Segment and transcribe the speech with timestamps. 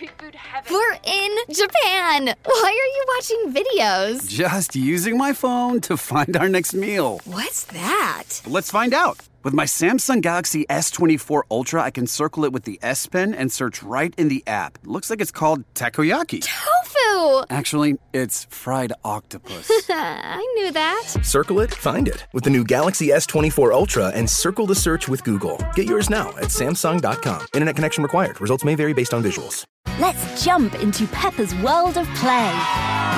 [0.00, 0.72] street food heaven.
[0.72, 2.34] We're in Japan.
[2.44, 4.26] Why are you watching videos?
[4.26, 7.20] Just using my phone to find our next meal.
[7.26, 8.40] What's that?
[8.46, 9.18] Let's find out.
[9.42, 13.52] With my Samsung Galaxy S24 Ultra, I can circle it with the S Pen and
[13.52, 14.78] search right in the app.
[14.84, 16.46] Looks like it's called takoyaki.
[17.30, 17.46] Tofu.
[17.50, 19.70] Actually, it's fried octopus.
[19.88, 21.04] I knew that.
[21.22, 25.24] Circle it, find it with the new Galaxy S24 Ultra and circle the search with
[25.24, 25.58] Google.
[25.74, 27.46] Get yours now at Samsung.com.
[27.54, 28.40] Internet connection required.
[28.40, 29.64] Results may vary based on visuals.
[29.98, 32.52] Let's jump into Peppa's world of play.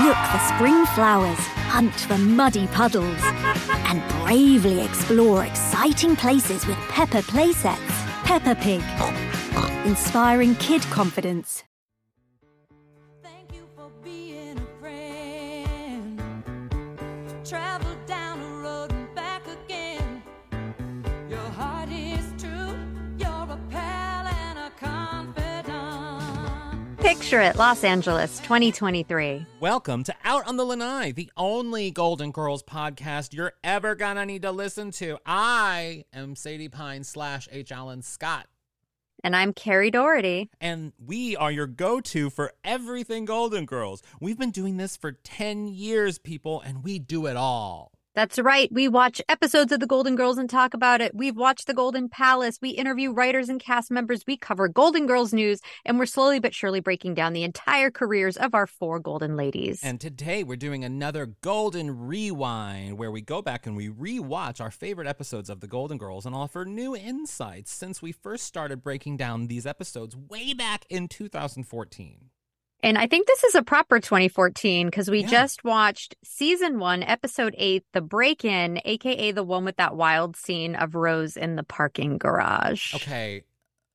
[0.04, 7.22] Look for spring flowers, hunt for muddy puddles, and bravely explore exciting places with Peppa
[7.22, 7.78] playsets.
[8.24, 8.82] Peppa Pig,
[9.86, 11.64] inspiring kid confidence.
[17.44, 20.22] Travel down the road and back again.
[21.28, 22.76] Your heart is true.
[23.18, 26.22] You're a pal and a confidant.
[26.98, 29.44] Picture it, Los Angeles, 2023.
[29.58, 34.42] Welcome to Out on the Lanai, the only Golden Girls podcast you're ever gonna need
[34.42, 35.18] to listen to.
[35.26, 37.72] I am Sadie Pine slash H.
[37.72, 38.46] Alan Scott,
[39.24, 40.50] And I'm Kerri Doherty.
[40.60, 44.02] and we are your go to for everything Golden Girls.
[44.20, 47.91] We've been doing this for 10 years, people, and we do it all.
[48.14, 48.70] That's right.
[48.70, 51.14] We watch episodes of The Golden Girls and talk about it.
[51.14, 52.58] We've watched The Golden Palace.
[52.60, 54.24] We interview writers and cast members.
[54.26, 58.36] We cover Golden Girls news, and we're slowly but surely breaking down the entire careers
[58.36, 59.80] of our four Golden Ladies.
[59.82, 64.70] And today we're doing another Golden Rewind where we go back and we rewatch our
[64.70, 69.16] favorite episodes of The Golden Girls and offer new insights since we first started breaking
[69.16, 72.28] down these episodes way back in 2014.
[72.82, 75.28] And I think this is a proper 2014 because we Yeah.
[75.28, 80.36] just watched season one, episode eight, The Break In, aka the one with that wild
[80.36, 82.92] scene of Rose in the parking garage.
[82.94, 83.44] Okay,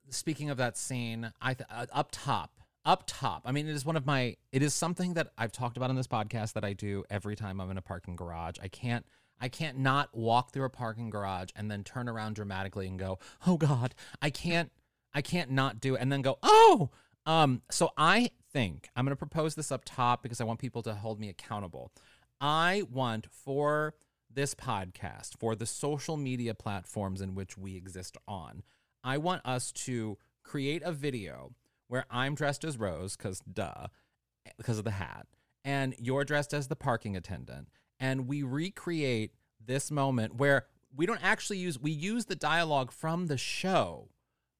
[0.09, 3.41] speaking of that scene, I th- uh, up top, up top.
[3.45, 4.37] I mean, it is one of my.
[4.53, 7.59] It is something that I've talked about on this podcast that I do every time
[7.59, 8.55] I'm in a parking garage.
[8.61, 9.05] I can't.
[9.39, 13.19] I can't not walk through a parking garage and then turn around dramatically and go,
[13.45, 14.71] "Oh God!" I can't.
[15.13, 16.89] I can't not do it and then go, "Oh."
[17.27, 17.61] Um.
[17.69, 20.95] So I think I'm going to propose this up top because I want people to
[20.95, 21.91] hold me accountable.
[22.41, 23.93] I want for
[24.33, 28.63] this podcast, for the social media platforms in which we exist on,
[29.03, 31.51] I want us to create a video
[31.87, 33.87] where I'm dressed as Rose, because duh,
[34.57, 35.27] because of the hat,
[35.65, 37.67] and you're dressed as the parking attendant,
[37.99, 39.33] and we recreate
[39.63, 40.65] this moment where
[40.95, 44.09] we don't actually use we use the dialogue from the show,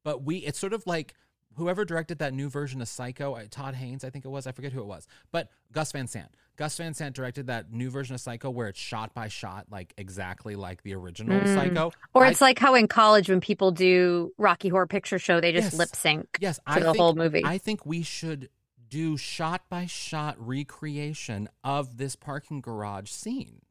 [0.03, 1.13] but we it's sort of like
[1.57, 4.51] whoever directed that new version of Psycho, uh, Todd Haynes, I think it was, I
[4.51, 6.29] forget who it was, but Gus Van Sant.
[6.55, 9.93] Gus Van Sant directed that new version of Psycho where it's shot by shot, like
[9.97, 11.53] exactly like the original Mm.
[11.53, 11.91] Psycho.
[12.13, 15.51] Or I- it's like how in college when people do Rocky Horror Picture Show, they
[15.51, 15.79] just Yes.
[15.79, 17.43] lip sync Yes, to I the think, whole movie.
[17.45, 18.49] I think we should
[18.89, 23.61] do shot by shot recreation of this parking garage scene.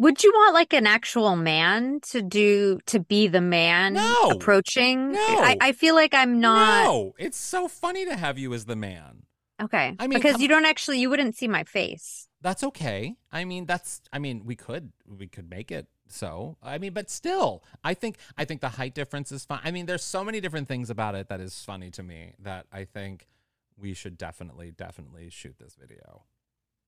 [0.00, 4.30] Would you want like an actual man to do to be the man No.
[4.30, 5.12] approaching?
[5.12, 5.18] No.
[5.20, 8.76] I, I feel like I'm not No, it's so funny to have you as the
[8.76, 9.24] man.
[9.62, 9.94] okay.
[9.98, 12.28] I mean, because come- you don't actually you wouldn't see my face.
[12.40, 13.16] That's okay.
[13.30, 16.56] I mean, that's I mean, we could we could make it so.
[16.62, 19.60] I mean, but still, I think I think the height difference is fine.
[19.62, 22.64] I mean, there's so many different things about it that is funny to me that
[22.72, 23.26] I think
[23.76, 26.22] we should definitely definitely shoot this video.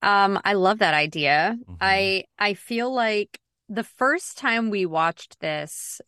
[0.02, 1.56] Um, I love that idea.
[1.68, 1.76] Mhm.
[1.80, 6.00] I I feel like the first time we watched this,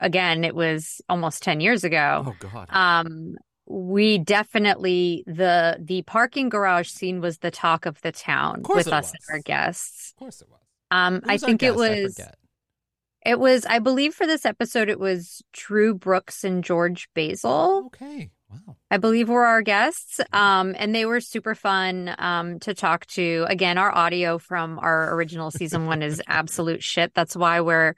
[0.00, 2.24] again, it was almost 10 years ago.
[2.26, 2.68] Oh god.
[2.70, 3.34] Um,
[3.66, 8.92] we definitely the the parking garage scene was the talk of the town course with
[8.94, 9.12] us was.
[9.12, 10.12] and our guests.
[10.12, 10.60] of course it was.
[10.90, 11.80] Um, I think it guest?
[11.80, 12.20] I was
[13.24, 17.84] it was I believe for this episode it was Drew Brooks and George Basil.
[17.86, 18.30] Okay.
[18.52, 18.76] Wow.
[18.90, 20.20] I believe were our guests.
[20.32, 23.46] Um, and they were super fun um, to talk to.
[23.48, 27.14] Again, our audio from our original season one is absolute shit.
[27.14, 27.94] That's why we're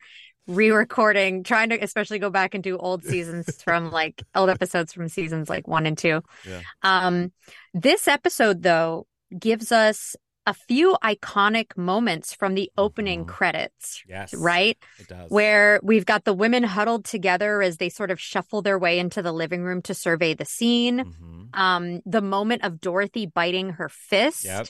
[0.47, 5.09] re-recording, trying to especially go back and do old seasons from like old episodes from
[5.09, 6.23] seasons like one and two.
[6.47, 6.61] Yeah.
[6.83, 7.33] Um,
[7.73, 9.07] this episode though
[9.37, 13.29] gives us a few iconic moments from the opening Mhm.
[13.29, 14.35] credits, Yes.
[14.35, 14.77] right?
[14.99, 15.31] It does.
[15.31, 19.23] where we've got the women huddled together as they sort of shuffle their way into
[19.23, 21.05] the living room to survey the scene.
[21.05, 21.49] Mhm.
[21.57, 24.69] Um, the moment of Dorothy biting her fist, Yep.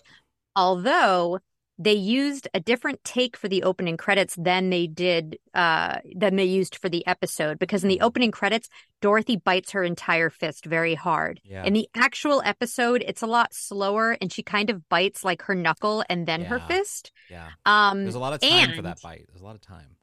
[0.54, 1.40] although
[1.78, 6.44] they used a different take for the opening credits than they did uh than they
[6.44, 8.04] used for the episode because in the Mm-hmm.
[8.04, 8.68] opening credits
[9.00, 11.40] Dorothy bites her entire fist very hard.
[11.44, 11.64] Yeah.
[11.64, 15.54] In the actual episode it's a lot slower and she kind of bites like her
[15.54, 17.10] knuckle and then her fist.
[17.30, 17.48] Yeah.
[17.66, 19.24] Um There's a lot of time for that bite.
[19.28, 19.96] There's a lot of time.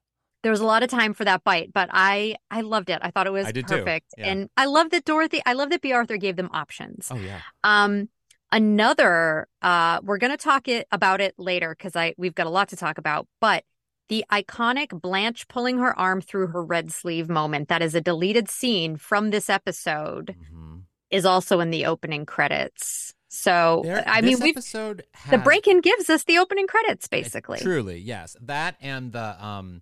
[0.44, 3.00] there was a lot of time for that bite, but I I loved it.
[3.02, 4.28] I thought it was I did too, perfect, yeah.
[4.28, 5.40] and I love that Dorothy.
[5.46, 7.08] I love that Bea Arthur gave them options.
[7.12, 7.40] Oh yeah.
[7.64, 8.10] Um,
[8.52, 12.70] another, uh, we're gonna talk it about it later because I we've got a lot
[12.70, 13.64] to talk about, but
[14.10, 18.50] the iconic Blanche pulling her arm through her red sleeve moment that is a deleted
[18.50, 20.84] scene from this episode Mhm.
[21.10, 23.14] is also in the opening credits.
[23.30, 27.60] So There- I mean, we've episode the break-in gives us the opening credits basically.
[27.60, 28.36] Truly, yes.
[28.42, 29.82] That and the um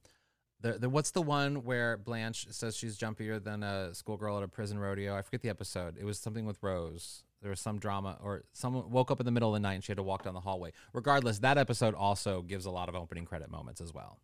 [0.62, 4.48] the, the what's the one where Blanche says she's jumpier than a schoolgirl at a
[4.48, 5.15] prison rodeo?
[5.15, 5.98] I forget the episode.
[5.98, 7.24] It was something with Rose.
[7.41, 9.83] There was some drama or someone woke up in the middle of the night and
[9.83, 10.71] she had to walk down the hallway.
[10.94, 14.19] Regardless, that episode also gives a lot of opening credit moments as well.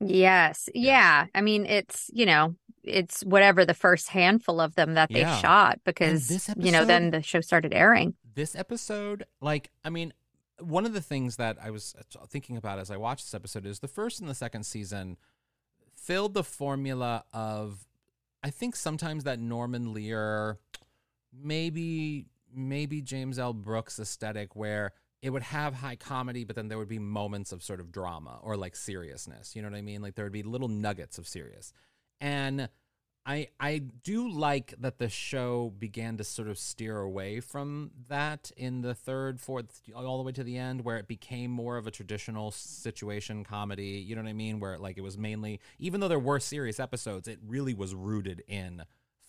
[0.00, 0.68] Yes.
[0.74, 1.26] Yeah.
[1.34, 5.38] I mean, it's, you know, it's whatever the first handful of them that they Yeah.
[5.38, 8.14] shot because, this you know, then the show started airing.
[8.34, 10.12] This episode, like, I mean,
[10.58, 11.94] one of the things that I was
[12.28, 15.16] thinking about as I watched this episode is the first and the second season
[15.94, 17.86] filled the formula of
[18.44, 20.58] I think sometimes that Norman Lear,
[21.32, 23.52] maybe maybe James L.
[23.52, 27.62] Brooks aesthetic where it would have high comedy, but then there would be moments of
[27.62, 29.54] sort of drama or like seriousness.
[29.54, 30.02] You know what I mean?
[30.02, 31.72] Like there would be little nuggets of serious.
[32.20, 32.68] And
[33.24, 38.50] I I do like that the show began to sort of steer away from that
[38.56, 41.86] in the third, fourth, all the way to the end, where it became more of
[41.86, 44.04] a traditional situation comedy.
[44.04, 44.58] You know what I mean?
[44.58, 48.42] Where like it was mainly, even though there were serious episodes, it really was rooted
[48.48, 48.82] in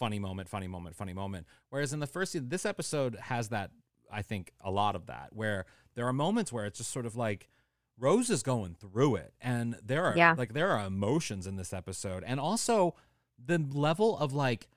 [0.04, 1.48] funny moment, funny moment, funny moment.
[1.70, 3.72] Whereas in the first season, this episode has that.
[4.12, 5.66] I think a lot of that, where
[5.96, 7.48] there are moments where it's just sort of like
[7.98, 10.36] Rose is going through it, and there are Yeah.
[10.38, 12.96] like there are emotions in this episode, and also
[13.44, 14.68] the level of like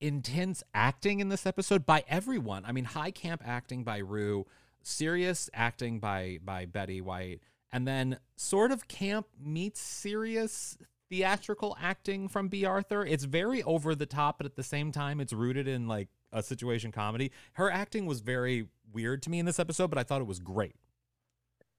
[0.00, 2.64] intense acting in this episode by everyone.
[2.64, 4.46] I mean, high camp acting by Rue,
[4.82, 7.40] serious acting by by Betty White,
[7.70, 10.76] and then sort of camp meets serious
[11.12, 13.04] theatrical acting from Bea Arthur.
[13.04, 16.42] It's very over the top, but at the same time, it's rooted in like a
[16.42, 17.30] situation comedy.
[17.52, 20.38] Her acting was very weird to me in this episode, but I thought it was
[20.38, 20.74] great.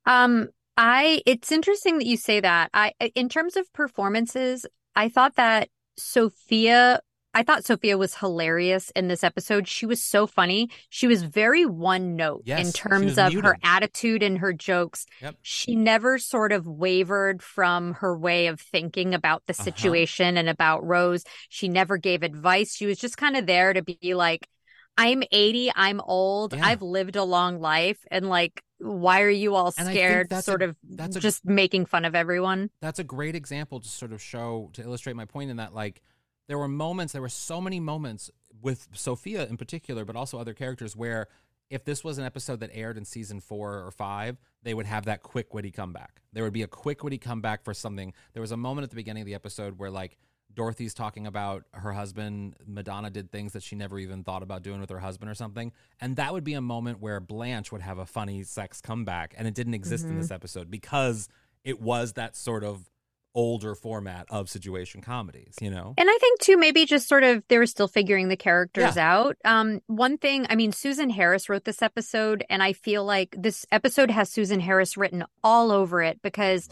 [0.06, 2.70] Um, I it's interesting that you say that.
[2.76, 7.02] I in terms of performances, I thought that Sophia
[7.34, 9.68] I thought Sophia was hilarious in this episode.
[9.68, 10.70] She was so funny.
[10.90, 15.06] She was very one note Yes, in terms of her attitude and her jokes.
[15.22, 15.36] Yep.
[15.42, 19.64] She never sort of wavered from her way of thinking about the Uh-huh.
[19.64, 21.24] situation and about Rose.
[21.50, 22.76] She never gave advice.
[22.76, 24.48] She was just kind of there to be like,
[24.96, 26.64] I'm 80, I'm old, Yeah.
[26.68, 30.44] I've lived a long life, and like, why are you all And I think scared?
[30.44, 32.70] Sort a- of that's a- just making fun of everyone.
[32.80, 36.04] that's a great example to sort of show to illustrate my point in that like
[36.48, 38.30] there were moments there were so many moments
[38.62, 41.28] with sophia in particular but also other characters where
[41.69, 45.06] if this was an episode that aired in season four or five they would have
[45.06, 46.22] that quick witty comeback.
[46.31, 48.13] There would be a quick witty comeback for something.
[48.34, 50.18] There was a moment at the beginning of the episode where like
[50.54, 54.80] dorothy's talking about her husband madonna did things that she never even thought about doing
[54.80, 55.72] with her husband or something.
[56.00, 59.48] And that would be a moment where blanche would have a funny sex comeback and
[59.48, 60.22] it didn't exist in mm-hmm.
[60.22, 61.28] this episode because
[61.63, 62.89] it was that sort of
[63.36, 65.94] older format of situation comedies, you know?
[65.98, 69.38] And I think too, maybe just sort of they were still figuring the characters out.
[69.44, 73.66] Um, one thing, I mean, Susan Harris wrote this episode, and I feel like this
[73.72, 76.70] episode has Susan Harris written all over it because,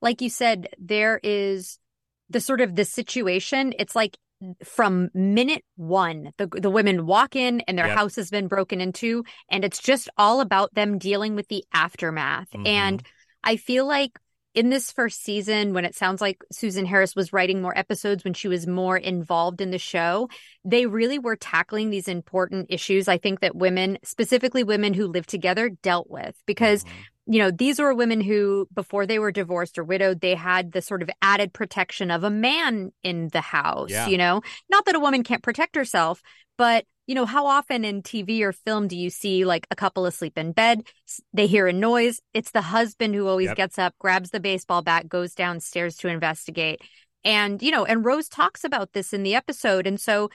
[0.00, 1.78] like you said, there is
[2.30, 3.74] the sort of the situation.
[3.78, 4.16] It's like
[4.64, 7.96] from minute one, the the women walk in and their Yep.
[7.96, 12.48] house has been broken into, and it's just all about them dealing with the aftermath.
[12.52, 12.66] Mhm.
[12.66, 13.02] And
[13.42, 14.18] I feel like
[14.58, 18.34] in this first season, when it sounds like Susan Harris was writing more episodes when
[18.34, 20.28] she was more involved in the show,
[20.64, 23.06] they really were tackling these important issues.
[23.06, 26.90] I think that women, specifically women who live together, dealt with because Mhm.
[27.30, 30.80] you know, these were women who, before they were divorced or widowed, they had the
[30.80, 34.08] sort of added protection of a man in the house, Yeah.
[34.08, 34.40] you know?
[34.70, 36.22] Not that a woman can't protect herself,
[36.56, 40.04] but, you know, how often in TV or film do you see like a couple
[40.04, 40.82] asleep in bed?
[41.32, 42.20] They hear a noise.
[42.34, 43.56] It's the husband who always Yep.
[43.56, 46.82] gets up, grabs the baseball bat, goes downstairs to investigate.
[47.24, 49.86] And, you know, and Rose talks about this in the episode.
[49.86, 50.28] And so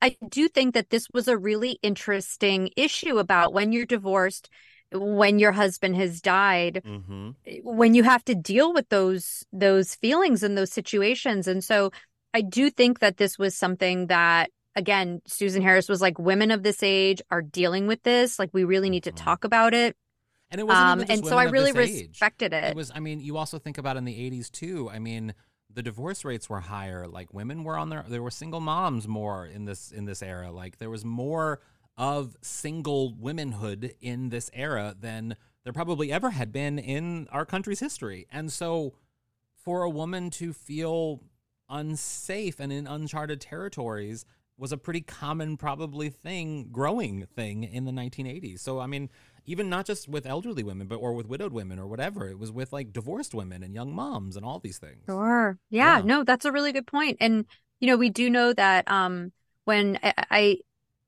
[0.00, 4.48] I do think that this was a really interesting issue about when you're divorced,
[4.92, 7.34] when your husband has died, Mhm.
[7.64, 11.48] when you have to deal with those those feelings and those situations.
[11.48, 11.90] And so
[12.32, 16.62] I do think that this was something that again, Susan Harris was like women of
[16.62, 19.16] this age are dealing with this, like we really need to Mhm.
[19.16, 19.96] talk about it.
[20.50, 22.08] And it wasn't Um and so I really age.
[22.10, 22.64] respected it.
[22.64, 24.90] It was, I mean, you also think about in the 80s too.
[24.90, 25.34] I mean,
[25.72, 27.06] the divorce rates were higher.
[27.06, 30.50] Like women were on their, there were single moms more in this, in this era.
[30.50, 31.60] Like there was more
[31.96, 37.78] of single womanhood in this era than there probably ever had been in our country's
[37.80, 38.26] history.
[38.32, 38.94] And so
[39.54, 41.20] for a woman to feel
[41.68, 44.24] unsafe and in uncharted territories
[44.60, 49.08] was a pretty common probably thing growing thing in the 1980s so i mean
[49.46, 52.52] even not just with elderly women but or with widowed women or whatever it was
[52.52, 55.58] with like divorced women and young moms and all these things Sure.
[55.70, 56.04] Yeah, Yeah.
[56.04, 57.16] no, that's a really good point.
[57.20, 57.46] And
[57.80, 59.32] you know, we do know that um
[59.64, 60.56] when I, I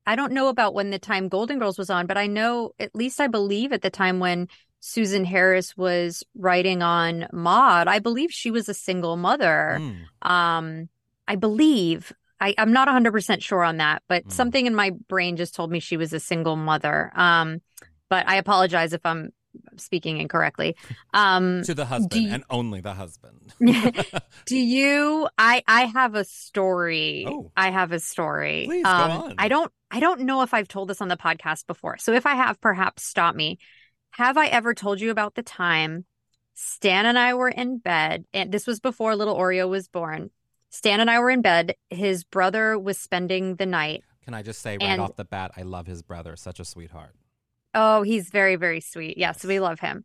[0.07, 2.95] I don't know about when the time Golden Girls was on, but I know at
[2.95, 4.49] least I believe at the time when
[4.81, 9.79] Susan Harris was writing on Maud, I believe she was a single mother.
[9.79, 10.29] Mm.
[10.29, 10.89] Um
[11.29, 14.33] I believe I, I'm not 100% sure on that, but Mm.
[14.33, 17.11] something in my brain just told me she was a single mother.
[17.15, 17.63] Um
[18.11, 19.31] but I apologize if I'm
[19.77, 20.77] speaking incorrectly.
[21.15, 23.55] Um to the husband you- and only the husband
[24.47, 27.27] Do you I I have a story.
[27.29, 27.53] Oh.
[27.57, 28.65] I have a story.
[28.67, 29.35] Please, go um on.
[29.39, 31.99] I don't I don't know if I've told this on the podcast before.
[31.99, 33.59] So if I have, perhaps stop me.
[34.13, 36.07] Have I ever told you about the time
[36.55, 40.31] Stan and I were in bed and this was before little Oreo was born.
[40.73, 41.75] Stan and I were in bed.
[41.91, 44.03] His brother was spending the night.
[44.25, 46.65] can i just say right And- off the bat i love his brother such a
[46.65, 47.15] sweetheart
[47.75, 49.17] Oh, he's very, very sweet.
[49.17, 49.45] Yes, Yes.
[49.47, 50.05] we love him.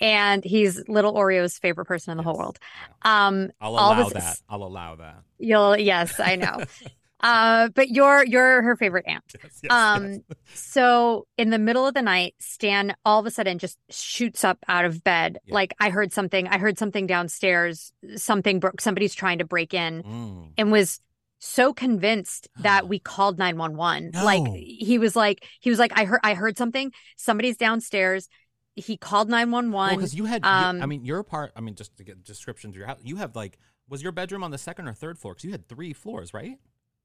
[0.00, 2.38] And he's little Oreo's favorite person in the whole Yes.
[2.38, 2.58] world.
[3.02, 6.62] Um, i'll All allow this- that i'll allow that you'll yes, I know.
[7.22, 9.24] uh, but you're you're her favorite aunt.
[9.42, 10.22] yes, yes, Um, yes.
[10.54, 14.58] So in the middle of the night, Stan all of a sudden just shoots up
[14.68, 15.38] out of bed.
[15.46, 15.54] Yeah.
[15.54, 16.48] Like I heard something.
[16.48, 17.92] I heard something downstairs.
[18.16, 18.80] Something broke.
[18.80, 20.52] Somebody's trying to break in, Mm.
[20.58, 21.00] and was
[21.38, 26.20] so convinced that we called 911 like he was like he was like i heard
[26.22, 28.28] i heard something somebody's downstairs
[28.76, 31.52] he called 911 Well, because you had, you- um, I mean, your part.
[31.56, 34.42] I mean, just to get descriptions of your house, you have like, was your bedroom
[34.42, 35.34] on the second or third floor?
[35.34, 36.58] Because you had three floors, right?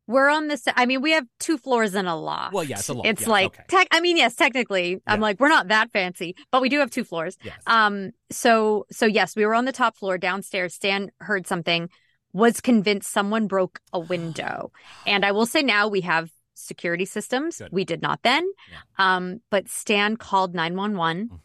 [0.08, 2.90] We're on this i mean we have two floors and a loft Well, yeah, it's
[2.90, 3.08] a loft.
[3.08, 3.64] it's like okay.
[3.68, 6.90] tech i mean yes technically i'm like we're not that fancy but we do have
[6.92, 7.60] two floors Yes.
[7.68, 10.74] Um, so so yes, we were on the top floor downstairs.
[10.74, 11.90] Stan heard something,
[12.34, 14.72] was convinced someone broke a window.
[15.06, 17.58] And I will say now we have security systems.
[17.58, 17.70] Good.
[17.72, 18.46] We did not then.
[18.98, 21.40] Um, but Stan called 911 Mhm.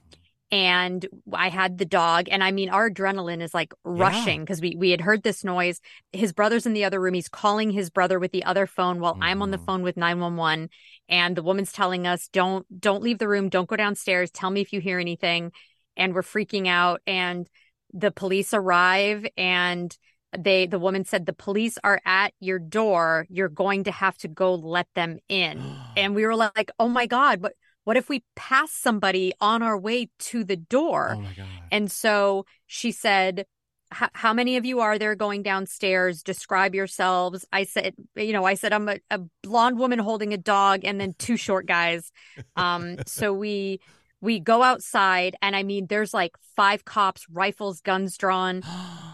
[0.52, 4.76] And I had the dog and I mean our adrenaline is like rushing because we
[4.76, 5.80] we had heard this noise.
[6.12, 7.14] His brother's in the other room.
[7.14, 9.64] He's calling his brother with the other phone while I'm on the Mhm.
[9.66, 10.70] phone with 911
[11.08, 14.30] and the woman's telling us don't don't leave the room, don't go downstairs.
[14.30, 15.52] Tell me if you hear anything.
[15.96, 17.48] And we're freaking out and
[17.92, 19.96] the police arrive and
[20.38, 23.26] they the woman said the police are at your door.
[23.30, 25.60] You're going to have to go let them in.
[25.96, 29.78] And we were like, "Oh my god, what what if we pass somebody on our
[29.78, 31.46] way to the door?" oh my god.
[31.70, 33.46] And so she said,
[33.90, 36.22] How many of you are there going downstairs?
[36.22, 37.44] Describe yourselves.
[37.52, 41.00] I said, You know, I said, I'm a, a blonde woman holding a dog and
[41.00, 42.10] then two short guys.
[42.56, 43.80] Um, so we.
[44.24, 48.62] We go outside, and I mean, there's like five cops, rifles, guns drawn.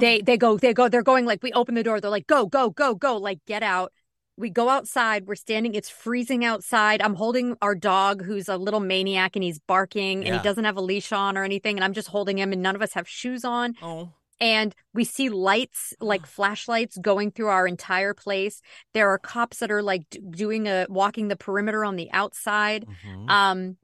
[0.00, 2.00] They they go they go they're going like we open the door.
[2.00, 3.92] They're like go go go go like get out.
[4.38, 5.26] We go outside.
[5.26, 5.74] We're standing.
[5.74, 7.00] It's freezing outside.
[7.00, 10.76] I'm holding our dog, who's a little maniac, and he's barking, and he doesn't have
[10.76, 11.76] a leash on or anything.
[11.76, 13.74] And I'm just holding him, and none of us have shoes on.
[13.82, 14.10] oh.
[14.38, 18.60] And we see lights, like flashlights, going through our entire place.
[18.92, 22.84] There are cops that are like doing a walking the perimeter on the outside.
[23.06, 23.30] Mhm.
[23.30, 23.76] Um,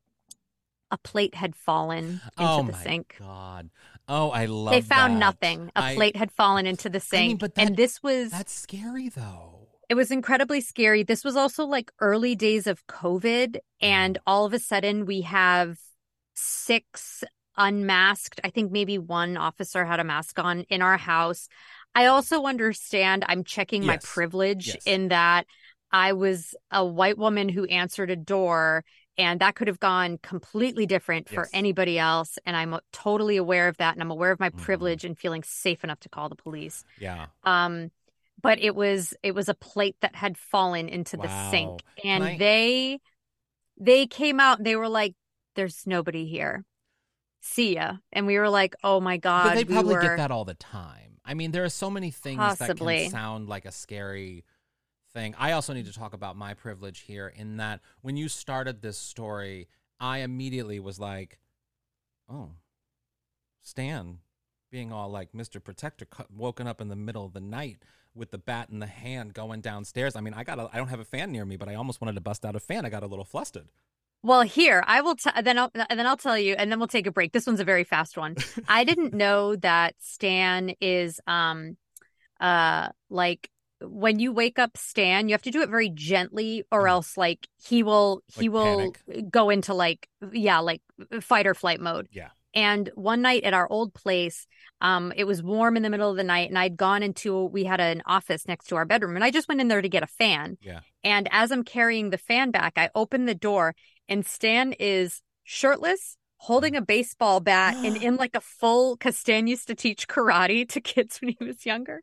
[0.90, 3.16] a plate had fallen into oh the my sink.
[3.18, 3.71] god.
[4.06, 4.75] Oh, I love.
[4.75, 5.21] They found that.
[5.21, 5.73] nothing.
[5.75, 7.23] A I- plate had fallen into the sink.
[7.23, 9.62] I mean, but that- and this was That's scary though.
[9.92, 11.02] It was incredibly scary.
[11.02, 14.22] This was also like early days of COVID, and Mm.
[14.26, 15.76] all of a sudden we have
[16.32, 17.22] six
[17.58, 18.40] unmasked.
[18.42, 21.46] I think maybe one officer had a mask on in our house.
[21.94, 24.87] I also understand I'm checking my privilege Yes.
[24.87, 25.44] in that
[25.90, 28.84] I was a white woman who answered a door.
[29.18, 32.38] And that could have gone completely different for anybody else.
[32.46, 33.92] And I'm totally aware of that.
[33.92, 34.56] And I'm aware of my Mhm.
[34.56, 37.26] privilege and feeling safe enough to call the police Yeah.
[37.44, 37.90] um
[38.40, 41.50] but it was it was a plate that had fallen into the Wow.
[41.50, 43.00] sink and they
[43.78, 45.14] they came out and they were like
[45.54, 46.64] there's nobody here
[47.40, 50.16] see ya and we were like oh my god but they we probably were get
[50.16, 51.18] that all the time.
[51.24, 54.44] I mean, there are so many things that can sound like a scary
[55.12, 55.34] thing.
[55.38, 58.98] I also need to talk about my privilege here in that when you started this
[58.98, 59.68] story,
[60.00, 61.38] I immediately was like,
[62.28, 62.50] "Oh,
[63.62, 64.18] Stan
[64.70, 65.60] being all like Mr.
[65.60, 67.82] Protector woken up in the middle of the night
[68.14, 70.16] with the bat in the hand going downstairs.
[70.16, 72.00] I mean, I got a, I don't have a fan near me, but I almost
[72.00, 72.85] wanted to bust out a fan.
[72.85, 73.69] I got a little flustered.
[74.23, 76.87] well here i will t- then i'll and then i'll tell you and then we'll
[76.87, 78.37] take a break this one's a very fast one
[78.69, 81.76] i didn't know that stan is um
[82.40, 83.50] uh like
[83.81, 86.90] when you wake up stan you have to do it very gently or Mhm.
[86.90, 88.95] else like he will he Like will
[89.28, 90.83] go into like yeah like
[91.21, 92.28] fight or flight mode Yeah.
[92.54, 94.47] And one night at our old place,
[94.80, 97.64] um, it was warm in the middle of the night, and I'd gone into we
[97.64, 100.02] had an office next to our bedroom, and I just went in there to get
[100.02, 100.59] a fan.
[100.61, 100.80] Yeah.
[101.04, 103.75] And as I'm carrying the fan back, I open the door,
[104.09, 108.97] and Stan is shirtless, holding a baseball bat, and in like a full.
[108.97, 112.02] Cause Stan used to teach karate to kids when he was younger,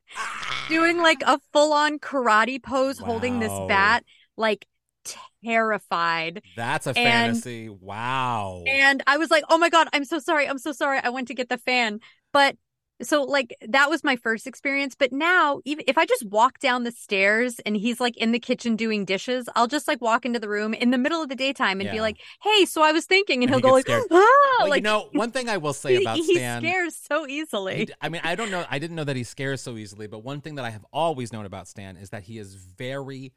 [0.67, 4.03] doing like a full on karate pose, holding this bat,
[4.37, 4.65] like
[5.43, 6.41] terrified.
[6.55, 7.69] That's a And- fantasy.
[7.69, 8.63] Wow.
[8.67, 10.47] And I was like, oh my God, I'm so sorry.
[10.47, 10.99] I'm so sorry.
[11.03, 11.99] I went to get the fan.
[12.33, 12.55] But
[13.01, 14.93] so, like, that was my first experience.
[14.93, 18.39] But now, even if I just walk down the stairs and he's like in the
[18.41, 21.35] kitchen doing dishes, I'll just like walk into the room in the middle of the
[21.35, 23.41] daytime and be like, hey, so I was thinking.
[23.41, 24.03] And, And he'll he go like, scared.
[24.11, 26.61] ah, well, like, you know, one thing I will say he, about he Stan.
[26.61, 27.85] scares so he easily.
[27.85, 28.65] d- I mean, I don't know.
[28.69, 31.31] I didn't know that he scares so easily, but one thing that I have always
[31.31, 33.31] known about Stan is that he is very,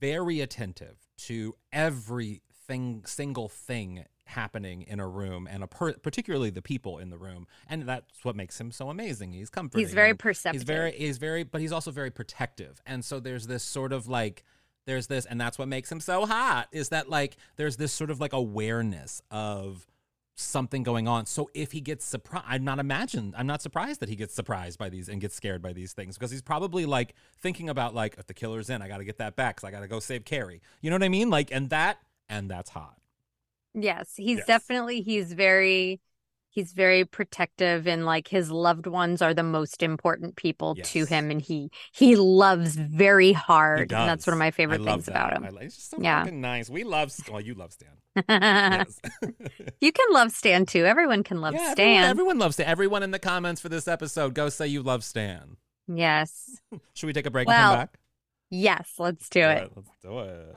[0.00, 6.62] very attentive to everything, single thing happening in a room, and a per- particularly the
[6.62, 9.32] people in the room, and that's what makes him so amazing.
[9.32, 9.86] He's comforting.
[9.86, 10.60] He's very perceptive.
[10.60, 14.08] He's very, he's very, but he's also very protective, and so there's this sort of
[14.08, 14.44] like.
[14.86, 16.68] There's this, and that's what makes him so hot.
[16.72, 19.86] Is that like there's this sort of like awareness of
[20.40, 21.26] something going on.
[21.26, 24.78] So if he gets surprised, I'm not imagined, I'm not surprised that he gets surprised
[24.78, 28.16] by these and gets scared by these things because he's probably like thinking about like
[28.18, 30.00] if the killer's in, I got to get that back because I got to go
[30.00, 30.60] save Kerri.
[30.80, 31.30] You know what I mean?
[31.30, 32.96] Like, and that, and that's hot.
[33.74, 34.46] Yes, he's Yes.
[34.46, 36.00] definitely he's very
[36.50, 41.30] he's very protective and like his loved ones are the most important people to him
[41.30, 45.10] and he he loves very hard and that's one of my favorite I things that.
[45.12, 45.42] about him.
[45.54, 46.24] like, he's just so Yeah.
[46.24, 46.70] fucking nice.
[46.70, 47.12] We love.
[47.30, 47.97] Well, you love Stan.
[48.28, 49.00] Yes.
[49.80, 50.84] you can love Stan too.
[50.84, 51.86] Everyone can love yeah, Stan.
[51.86, 52.66] Everyone, everyone loves Stan.
[52.66, 55.56] Everyone in the comments for this episode, go say you love Stan.
[55.86, 56.60] Yes.
[56.94, 57.98] Should we take a break Well, and come back?
[58.50, 59.70] Yes, let's do it.
[59.74, 60.56] Let's do it.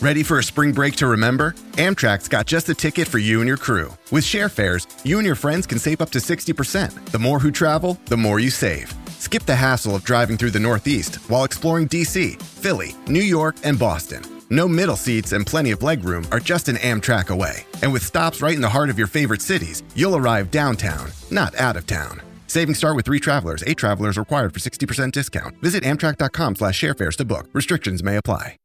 [0.00, 1.52] Ready for a spring break to remember?
[1.72, 3.96] Amtrak's got just the ticket for you and your crew.
[4.10, 7.06] With share fares, you and your friends can save up to 60%.
[7.06, 8.94] The more who travel, the more you save.
[9.26, 13.76] Skip the hassle of driving through the Northeast while exploring DC, Philly, New York, and
[13.76, 14.22] Boston.
[14.50, 17.66] No middle seats and plenty of legroom are just an Amtrak away.
[17.82, 21.56] And with stops right in the heart of your favorite cities, you'll arrive downtown, not
[21.56, 22.22] out of town.
[22.46, 23.64] Savings start with three travelers.
[23.66, 25.60] Eight travelers required for 60% discount.
[25.60, 27.48] Visit amtrak.com slash sharefares to book.
[27.52, 28.58] Restrictions may apply.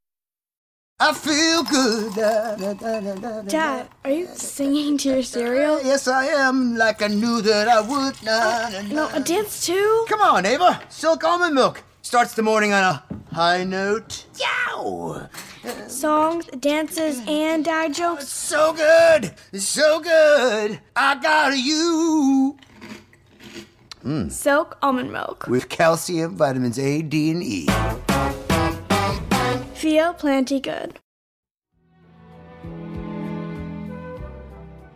[1.03, 2.13] I feel good.
[2.13, 5.81] Da, da, da, da, da, da, Dad, are you singing to your cereal?
[5.81, 6.75] Yes, I am.
[6.75, 8.15] Like I knew that I would.
[8.27, 10.05] Oh, na, No, a dance too?
[10.07, 10.79] Come on, Ava.
[10.89, 14.27] Silk almond milk starts the morning on a high note.
[14.39, 15.27] Yow!
[15.87, 18.27] Songs, dances, and dad jokes.
[18.27, 20.79] So good, so good.
[20.95, 22.59] I got you
[24.03, 24.29] hmm.
[24.29, 25.47] Silk almond milk.
[25.47, 27.67] with calcium, vitamins A, D, and E.
[29.81, 30.99] Feel plenty good.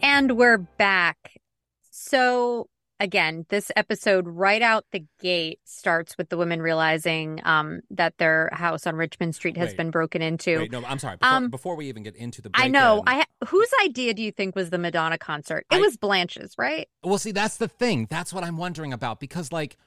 [0.03, 1.17] And we're back.
[1.89, 2.67] So
[2.99, 8.51] again, this episode right out the gate starts with the women realizing um that their
[8.53, 9.77] house on Richmond Street has Wait.
[9.77, 10.59] been broken into.
[10.59, 11.17] Wait, no, I'm sorry.
[11.17, 13.01] Before, Um, before we even get into the, I know.
[13.01, 15.65] break-in- I ha- whose idea do you think was the Madonna concert?
[15.71, 16.87] It I- was Blanche's, right?
[17.03, 18.05] Well, see, that's the thing.
[18.11, 19.77] That's what I'm wondering about because, like,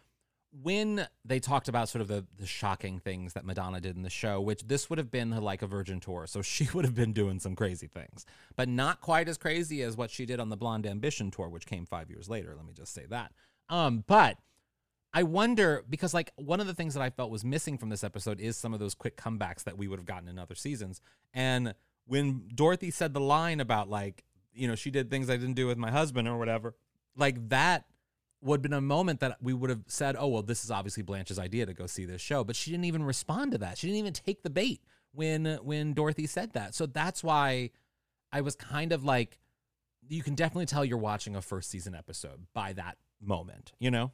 [0.62, 4.11] when they talked about sort of the, the shocking things that Madonna did in the
[4.11, 7.12] show, which this would have been like a virgin tour, so she would have been
[7.12, 10.57] doing some crazy things, but not quite as crazy as what she did on the
[10.57, 12.55] Blonde Ambition tour, which came five years later.
[12.57, 13.33] Let me just say that.
[13.68, 14.38] Um, but
[15.12, 18.05] I wonder because like one of the things that I felt was missing from this
[18.05, 21.01] episode is some of those quick comebacks that we would have gotten in other seasons.
[21.33, 21.75] And
[22.07, 25.66] when Dorothy said the line about like, you know, she did things I didn't do
[25.66, 26.75] with my husband or whatever,
[27.16, 27.85] like that
[28.40, 31.03] would have been a moment that we would have said, oh, well, this is obviously
[31.03, 32.44] Blanche's idea to go see this show.
[32.44, 33.79] But she didn't even respond to that.
[33.79, 34.81] She didn't even take the bait
[35.12, 36.74] when when Dorothy said that.
[36.74, 37.70] So that's why
[38.33, 39.38] I was kind of like,
[40.09, 44.12] you can definitely tell you're watching a first season episode by that moment, you know?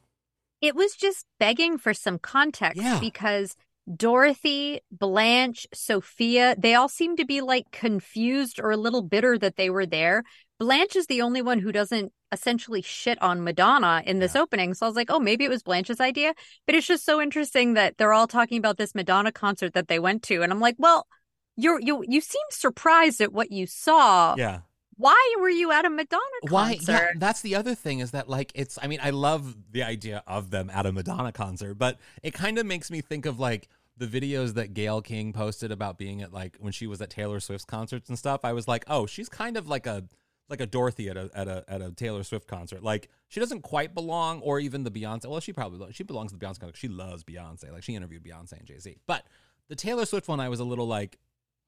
[0.61, 2.99] It was just begging for some context Yeah.
[2.99, 3.55] because
[3.93, 9.57] Dorothy, Blanche, Sophia, they all seem to be like confused or a little bitter that
[9.57, 10.23] they were there.
[10.59, 14.73] Blanche is the only one who doesn't essentially shit on Madonna in this opening.
[14.73, 16.33] So I was like, oh, maybe it was Blanche's idea.
[16.65, 19.99] But it's just so interesting that they're all talking about this Madonna concert that they
[19.99, 20.41] went to.
[20.41, 21.07] And I'm like, well,
[21.55, 24.35] you're you you seem surprised at what you saw.
[24.37, 24.59] Yeah.
[24.97, 26.75] Why were you at a Madonna Why?
[26.75, 26.91] concert?
[26.91, 28.77] Yeah, that's the other thing is that like it's.
[28.81, 32.57] I mean, I love the idea of them at a Madonna concert, but it kind
[32.57, 33.67] of makes me think of like
[33.97, 37.39] the videos that Gayle King posted about being at like when she was at Taylor
[37.39, 38.41] Swift's concerts and stuff.
[38.43, 40.05] I was like, oh, she's kind of like a
[40.49, 42.83] like a Dorothy at a at a at a Taylor Swift concert.
[42.83, 45.25] Like she doesn't quite belong, or even the Beyonce.
[45.27, 46.77] Well, she probably she belongs to the Beyonce concert.
[46.77, 47.71] She loves Beyonce.
[47.71, 48.97] Like she interviewed Beyonce and Jay Z.
[49.07, 49.25] But
[49.67, 51.17] the Taylor Swift one, I was a little like.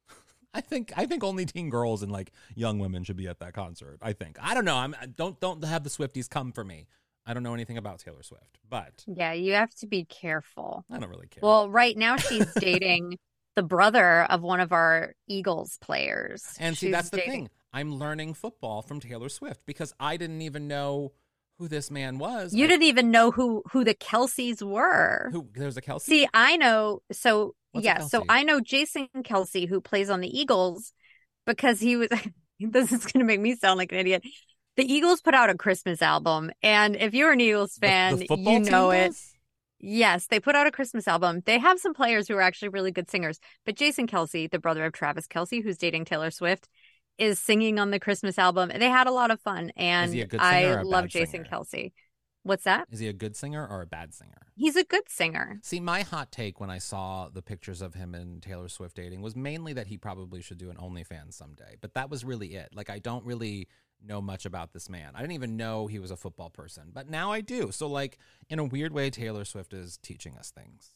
[0.54, 3.54] I think I think only teen girls and like young women should be at that
[3.54, 3.98] concert.
[4.02, 4.38] I think.
[4.42, 4.78] I don't know.
[4.78, 6.88] I'm don't don't have the Swifties come for me.
[7.26, 10.86] I don't know anything about Taylor Swift, but Yeah, you have to be careful.
[10.90, 11.42] I don't really care.
[11.44, 13.18] Well, right now she's dating
[13.56, 16.46] the brother of one of our Eagles players.
[16.58, 17.50] and see, She's that's the thing.
[17.74, 21.14] I'm learning football from Taylor Swift because I didn't even know
[21.60, 22.54] who this man was.
[22.54, 25.30] You I- didn't even know who who the Kelces were.
[25.32, 26.02] who there's a Kelce.
[26.02, 27.02] See, I know.
[27.12, 30.94] So What's yeah, so I know Jason Kelce, who plays on the Eagles,
[31.46, 32.10] because he was.
[32.60, 34.24] this is going to make me sound like an idiot.
[34.78, 38.54] The Eagles put out a Christmas album, and if you're an Eagles fan, the football
[38.54, 39.08] you know it.
[39.08, 39.34] does?
[39.80, 41.42] Yes, they put out a Christmas album.
[41.46, 44.86] They have some players who are actually really good singers, but Jason Kelce, the brother
[44.86, 46.68] of Travis Kelce, who's dating Taylor Swift,
[47.18, 48.72] is singing on the Christmas album.
[48.78, 51.08] They had a lot of fun, and he a good I singer or a love
[51.08, 51.48] Jason singer?
[51.52, 51.92] Kelce.
[52.44, 52.88] What's that?
[52.92, 54.48] Is he a good singer or a bad singer?
[54.56, 55.60] He's a good singer.
[55.64, 59.22] See, my hot take when I saw the pictures of him and Taylor Swift dating
[59.22, 61.76] was mainly that he probably should do an OnlyFans someday.
[61.82, 62.70] But that was really it.
[62.74, 63.68] Like, I don't really
[64.02, 65.12] know much about this man.
[65.14, 67.72] I didn't even know he was a football person, but now I do.
[67.72, 68.18] So, like,
[68.50, 70.94] in a weird way, Taylor Swift is teaching us things.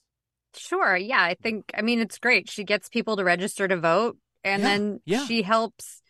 [0.55, 0.95] Sure.
[0.95, 1.21] Yeah.
[1.21, 2.49] I think, I mean, it's great.
[2.49, 5.25] She gets people to register to vote and Yeah, then yeah.
[5.25, 6.00] she helps,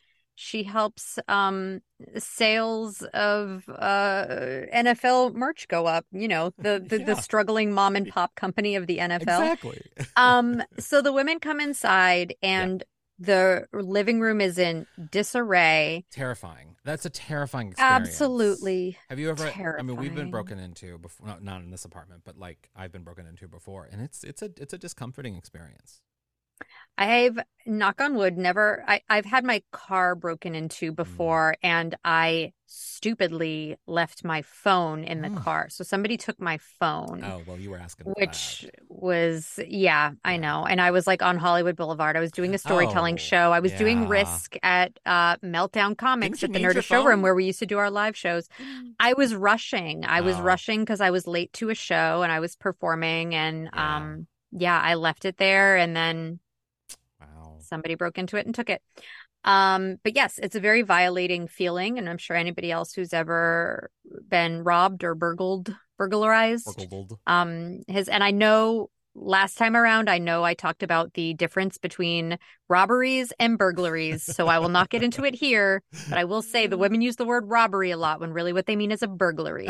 [0.42, 1.82] she helps, um,
[2.18, 4.26] sales of, uh,
[4.74, 7.06] NFL merch go up, you know, the, the, Yeah.
[7.06, 9.22] the struggling mom and pop company of the NFL.
[9.22, 9.82] Exactly.
[10.16, 12.84] Um, so the women come inside and
[13.20, 16.06] the living room is in disarray.
[16.12, 16.76] terrifying.
[16.84, 18.08] That's a terrifying experience.
[18.10, 18.98] Absolutely.
[19.10, 19.78] Have you ever?
[19.78, 21.28] I mean, we've been broken into before.
[21.28, 24.42] Not, not in this apartment, but like I've been broken into before, and it's it's
[24.42, 26.02] a it's a discomforting experience.
[26.98, 32.54] I've knock on wood never I, I've had my car broken into before and I
[32.66, 35.44] stupidly left my phone in the Mm.
[35.44, 35.68] car.
[35.70, 37.22] So somebody took my phone.
[37.24, 38.14] Oh well, you were asking.
[38.18, 38.82] Which that.
[38.90, 40.66] was yeah, I know.
[40.66, 42.16] And I was like on Hollywood Boulevard.
[42.18, 43.52] I was doing a storytelling Oh, show.
[43.52, 44.08] I was doing.
[44.08, 47.92] Risk at uh Meltdown Comics at the Nerdist showroom where we used to do our
[47.92, 48.48] live shows.
[49.00, 50.06] I was rushing.
[50.06, 50.44] I was Oh.
[50.44, 53.98] rushing because I was late to a show and I was performing and Yeah.
[53.98, 56.40] um yeah, I left it there and then.
[57.72, 58.82] Somebody broke into it and took it.
[59.44, 63.90] Um, but yes, it's a very violating feeling, and I'm sure anybody else who's ever
[64.28, 67.18] been robbed or burgled, burglarized, Burgled.
[67.26, 68.08] um, has.
[68.08, 72.38] And I know last time around, I know I talked about the difference between
[72.70, 75.82] robberies and burglaries, so I will not get into it here.
[76.08, 78.68] But I will say the women use the word robbery a lot when really what
[78.68, 79.70] they mean is a burglary,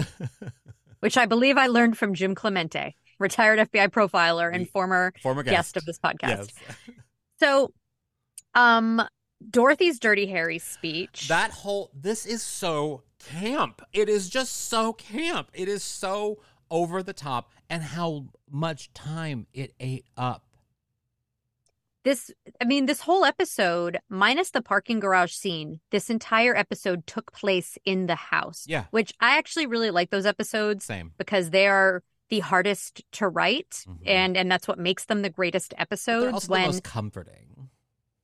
[0.99, 5.55] which I believe I learned from Jim Clemente, retired FBI profiler and former Former guest
[5.55, 6.19] guest of this podcast.
[6.21, 6.47] Yes.
[7.39, 7.73] So,
[8.55, 9.01] um,
[9.49, 11.27] Dorothy's Dirty Harry speech.
[11.27, 13.81] That whole this is so camp.
[13.93, 15.49] It is just so camp.
[15.53, 20.45] It is so over the top and how much time it ate up.
[22.03, 27.31] this, I mean, this whole episode, minus the parking garage scene, this entire episode took
[27.31, 28.65] place in the house.
[28.67, 28.85] Yeah.
[28.91, 31.11] Which I actually really like those episodes Same.
[31.19, 33.97] because they are the hardest to write Mhm.
[34.05, 36.83] and and that's what makes them the greatest But they're episodes also when the most
[36.83, 37.50] comforting.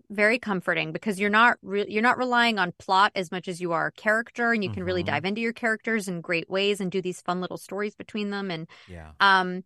[0.09, 3.73] Very comforting because you're not re- you're not relying on plot as much as you
[3.73, 5.07] are character and you can really Mhm.
[5.07, 8.49] dive into your characters in great ways and do these fun little stories between them
[8.49, 9.11] and Yeah.
[9.19, 9.63] Um,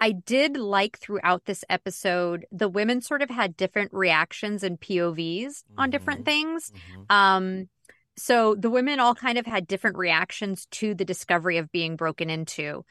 [0.00, 5.62] I did like throughout this episode, the women sort of had different reactions and POVs
[5.78, 6.24] on different Mhm.
[6.24, 6.72] things.
[6.72, 7.14] Mhm.
[7.14, 7.68] Um,
[8.16, 12.28] so the women all kind of had different reactions to the discovery of being broken
[12.30, 12.84] into.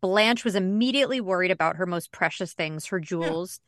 [0.00, 3.60] Blanche was immediately worried about her most precious things, her jewels.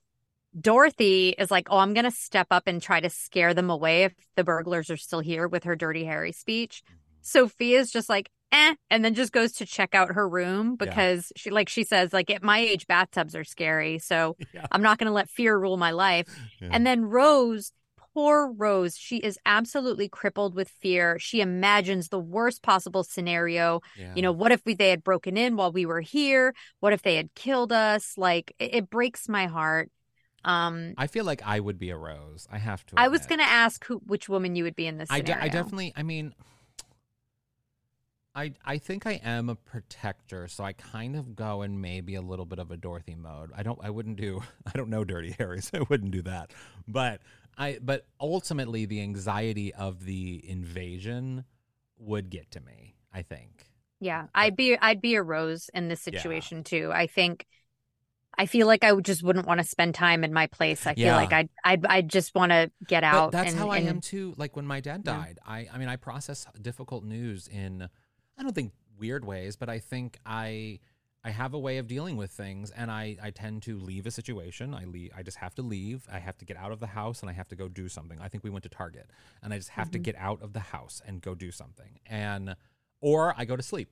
[0.58, 4.04] Dorothy is like, oh, I'm going to step up and try to scare them away
[4.04, 6.82] if the burglars are still here with her Dirty Harry speech.
[6.84, 6.96] Mm-hmm.
[7.22, 11.50] Sophia's just like, eh, and then just goes to check out her room because she,
[11.50, 13.98] like she says, like at my age, bathtubs are scary.
[13.98, 14.66] So Yeah.
[14.72, 16.26] I'm not going to let fear rule my life.
[16.60, 16.70] Yeah.
[16.72, 17.70] And then Rose,
[18.14, 21.18] poor Rose, she is absolutely crippled with fear.
[21.20, 23.82] She imagines the worst possible scenario.
[23.96, 24.12] Yeah.
[24.16, 26.54] You know, what if we, they had broken in while we were here?
[26.80, 28.14] What if they had killed us?
[28.16, 29.90] Like it, it breaks my heart.
[30.44, 32.48] Um, I feel like I would be a rose.
[32.50, 32.94] I have to.
[32.96, 35.38] I was going to ask who, which woman you would be in this I, de-
[35.38, 35.92] I definitely.
[35.96, 36.34] I mean,
[38.34, 42.22] I I think I am a protector, so I kind of go in maybe a
[42.22, 43.50] little bit of a Dorothy mode.
[43.54, 43.78] I don't.
[43.82, 44.42] I wouldn't do.
[44.66, 46.52] I don't know Dirty Harry, so I wouldn't do that.
[46.86, 47.20] But
[47.58, 47.78] I.
[47.82, 51.44] But ultimately, the anxiety of the invasion
[51.98, 52.94] would get to me.
[53.12, 53.66] I think.
[54.00, 56.22] Yeah, I'd be I'd be a Rose in this Yeah.
[56.22, 56.90] situation too.
[56.94, 57.46] I think
[58.38, 60.86] I feel like I just wouldn't want to spend time in my place.
[60.86, 61.16] I feel Yeah.
[61.16, 63.32] like I'd I'd I'd just want to get But out.
[63.32, 64.34] that's and, how I and- am too.
[64.36, 65.12] Like when my dad Yeah.
[65.16, 67.88] died, I I mean I process difficult news in
[68.38, 70.80] I don't think weird ways, but I think I
[71.22, 74.10] I have a way of dealing with things, and I I tend to leave a
[74.10, 74.72] situation.
[74.72, 75.10] I leave.
[75.14, 76.06] I just have to leave.
[76.10, 78.18] I have to get out of the house, and I have to go do something.
[78.22, 79.10] I think we went to Target,
[79.42, 80.02] and I just have to Mhm.
[80.04, 82.56] get out of the house and go do something, and
[83.02, 83.90] or I go to sleep.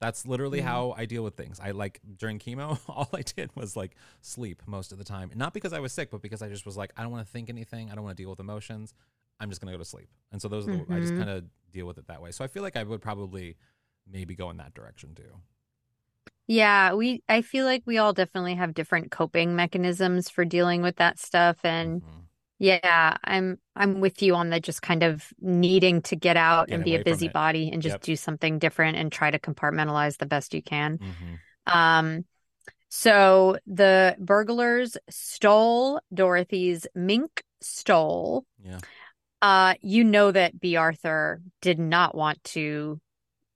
[0.00, 0.64] That's literally Mhm.
[0.64, 1.58] how I deal with things.
[1.60, 5.30] I like during chemo, all I did was like sleep most of the time.
[5.34, 7.32] Not because I was sick, but because I just was like, I don't want to
[7.32, 7.90] think anything.
[7.90, 8.94] I don't want to deal with emotions.
[9.40, 10.08] I'm just gonna go to sleep.
[10.32, 11.18] And so those are the, I just Mhm.
[11.18, 12.30] kind of deal with it that way.
[12.32, 13.56] So I feel like I would probably
[14.10, 15.40] maybe go in that direction too.
[16.46, 20.96] Yeah, we I feel like we all definitely have different coping mechanisms for dealing with
[20.96, 22.20] that stuff and Mm-hmm.
[22.58, 26.74] Yeah, I'm I'm with you on the just kind of needing to get out Get
[26.74, 28.02] and be a busybody and just Yep.
[28.02, 30.98] do something different and try to compartmentalize the best you can.
[30.98, 31.38] Mhm.
[31.72, 32.24] Um
[32.90, 38.44] so the burglars stole Dorothy's mink stole.
[38.62, 38.80] Yeah.
[39.40, 43.00] Uh you know that Bea Arthur did not want to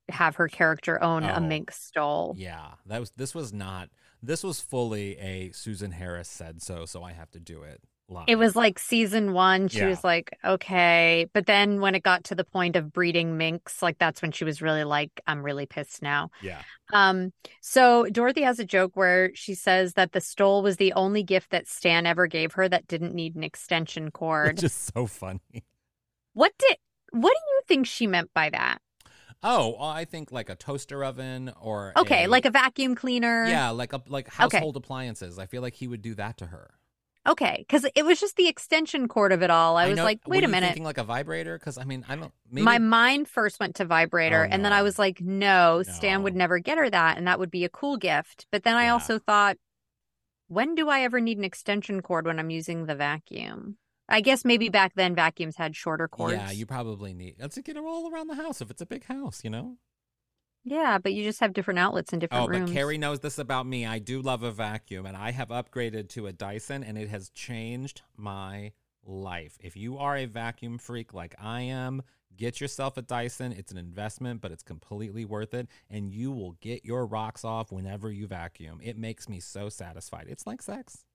[0.09, 1.39] have her character own a Oh.
[1.41, 2.35] mink stole.
[2.37, 3.89] Yeah, that was this was not
[4.21, 7.81] this was fully a Susan Harris said so, so I have to do it.
[8.13, 8.25] Line.
[8.27, 9.89] It was like season one, she Yeah.
[9.89, 11.27] was like, okay.
[11.33, 14.43] But then when it got to the point of breeding minks, like that's when she
[14.45, 16.29] was really like, I'm really pissed now.
[16.41, 16.61] yeah.
[16.93, 21.23] Um, so Dorothy has a joke where she says that the stole was the only
[21.23, 24.57] gift that Stan ever gave her that didn't need an extension cord.
[24.57, 25.63] Which is so funny.
[26.33, 26.77] What did
[27.11, 28.79] what do you think she meant by that?
[29.43, 33.45] Oh, I think like a toaster oven or Okay, a- like a vacuum cleaner.
[33.45, 34.57] yeah, like a like Okay.
[34.57, 35.37] household appliances.
[35.37, 36.71] I feel like he would do that to her.
[37.27, 39.77] Okay, because it was just the extension cord of it all.
[39.77, 40.67] I was know- like, wait a you minute.
[40.67, 41.57] thinking like a vibrator?
[41.57, 42.33] Because I mean, I don't.
[42.51, 46.23] Maybe My mind first went to vibrator, Oh, and then I was like, no, Stan
[46.23, 48.45] would never get her that, and that would be a cool gift.
[48.51, 48.93] But then I Yeah.
[48.93, 49.55] also thought,
[50.47, 53.77] when do I ever need an extension cord when I'm using the vacuum?
[54.09, 56.33] I guess maybe back then vacuums had shorter cords.
[56.33, 57.35] Yeah, you probably need.
[57.39, 59.77] Let's get her all around the house if it's a big house, you know.
[60.63, 62.71] Yeah, but you just have different outlets in different Oh, rooms.
[62.71, 63.85] but Kerri knows this about me.
[63.85, 67.29] I do love a vacuum, and I have upgraded to a Dyson, and it has
[67.29, 68.71] changed my
[69.05, 69.57] life.
[69.59, 72.01] If you are a vacuum freak like I am,
[72.37, 73.51] get yourself a Dyson.
[73.51, 77.71] It's an investment, but it's completely worth it, and you will get your rocks off
[77.71, 78.79] whenever you vacuum.
[78.81, 80.27] It makes me so satisfied.
[80.29, 81.05] It's like sex.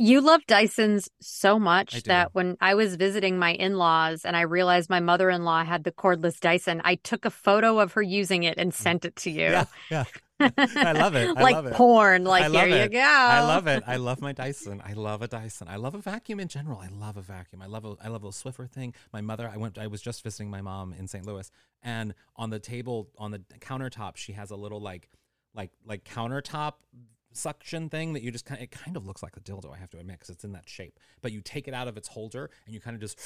[0.00, 4.88] You love Dysons so much that when I was visiting my in-laws and I realized
[4.88, 8.72] my mother-in-law had the cordless Dyson, I took a photo of her using it and
[8.72, 9.40] sent it to you.
[9.40, 10.04] Yeah, yeah.
[10.40, 11.36] I love it.
[11.36, 11.72] I like love it.
[11.74, 12.22] porn.
[12.22, 13.00] Like here you go.
[13.00, 13.82] I love it.
[13.88, 14.80] I love my Dyson.
[14.84, 15.66] I love a Dyson.
[15.68, 16.78] I love a vacuum in general.
[16.78, 17.60] I love a vacuum.
[17.60, 18.94] I love a I love a Swiffer thing.
[19.12, 21.26] My mother, I went I was just visiting my mom in St.
[21.26, 21.50] Louis
[21.82, 25.08] and on the table on the countertop she has a little like
[25.54, 26.74] like like countertop
[27.32, 29.78] suction thing that you just kind of, it kind of looks like a dildo I
[29.78, 30.98] have to admit cuz it's in that shape.
[31.20, 33.18] But you take it out of its holder and you kind of just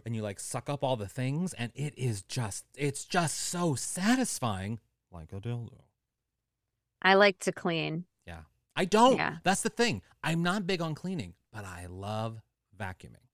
[0.06, 3.74] and you like suck up all the things and it is just it's just so
[3.74, 4.78] satisfying
[5.10, 5.82] like a dildo.
[7.02, 8.04] I like to clean.
[8.26, 8.42] Yeah.
[8.76, 9.16] I don't.
[9.16, 9.36] Yeah.
[9.42, 10.02] That's the thing.
[10.22, 12.42] I'm not big on cleaning, but I love
[12.78, 13.26] vacuuming.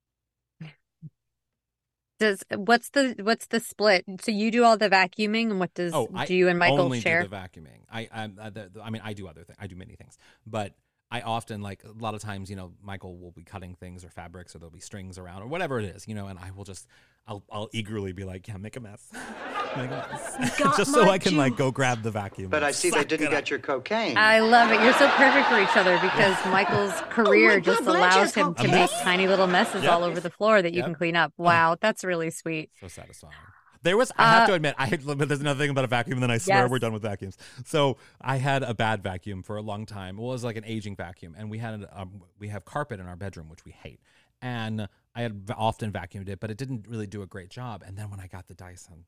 [2.19, 4.05] Does what's the what's the split?
[4.23, 7.01] So you do all the vacuuming, and what does Oh, do you and Michael only
[7.01, 7.23] share?
[7.23, 7.81] do the vacuuming.
[7.91, 9.59] I I, I, the, the- I mean I do other things.
[9.61, 10.75] I do many things, but
[11.11, 14.09] I often like a lot of times, you know, Michael will be cutting things or
[14.11, 16.65] fabrics or there'll be strings around or whatever it is, you know, and I will
[16.65, 16.89] just
[17.29, 19.11] I'll I'll eagerly be like, yeah, make a mess,
[19.77, 22.51] make a mess, just so I can like go grab the vacuum.
[22.51, 24.17] But I see they didn't get your cocaine.
[24.17, 24.81] I love it.
[24.83, 28.69] You're so perfect for each other because Michael's career Oh God, just allows him to
[28.69, 29.93] make tiny little messes Yep.
[29.93, 30.85] all over the floor that you Yep.
[30.87, 31.33] can clean up.
[31.37, 32.71] Wow, that's really sweet.
[32.81, 33.35] So satisfying.
[33.83, 35.89] There was, I have Uh, to admit, I had, but there's another thing about a
[35.89, 36.71] vacuum, and then I swear Yes.
[36.71, 37.37] we're done with vacuums.
[37.65, 40.17] So I had a bad vacuum for a long time.
[40.17, 43.07] Well, it was like an aging vacuum, and we had um, we have carpet in
[43.07, 44.01] our bedroom, which we hate,
[44.43, 47.83] and I had often vacuumed it, but it didn't really do a great job.
[47.85, 49.07] And then when I got the Dyson,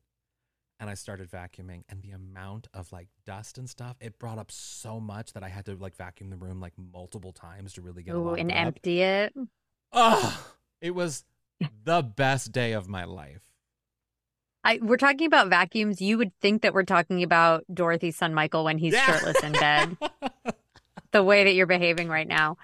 [0.79, 4.49] and I started vacuuming, and the amount of like dust and stuff, it brought up
[4.51, 8.01] so much that I had to like vacuum the room like multiple times to really
[8.01, 9.33] get it Ooh, and empty it.
[9.91, 11.25] Oh, it was
[11.83, 13.43] the best day of my life.
[14.63, 16.01] I we're talking about vacuums.
[16.01, 19.05] You would think that we're talking about Dorothy's son Michael when he's Yeah.
[19.05, 19.97] shirtless in bed.
[21.11, 22.57] the way that you're behaving right now.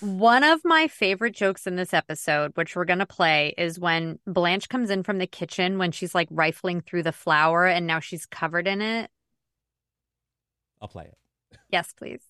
[0.00, 4.18] One of my favorite jokes in this episode, which we're going to play, is when
[4.26, 8.00] Blanche comes in from the kitchen when she's like rifling through the flour and now
[8.00, 9.10] she's covered in it.
[10.80, 11.58] I'll play it.
[11.70, 12.20] Yes, please.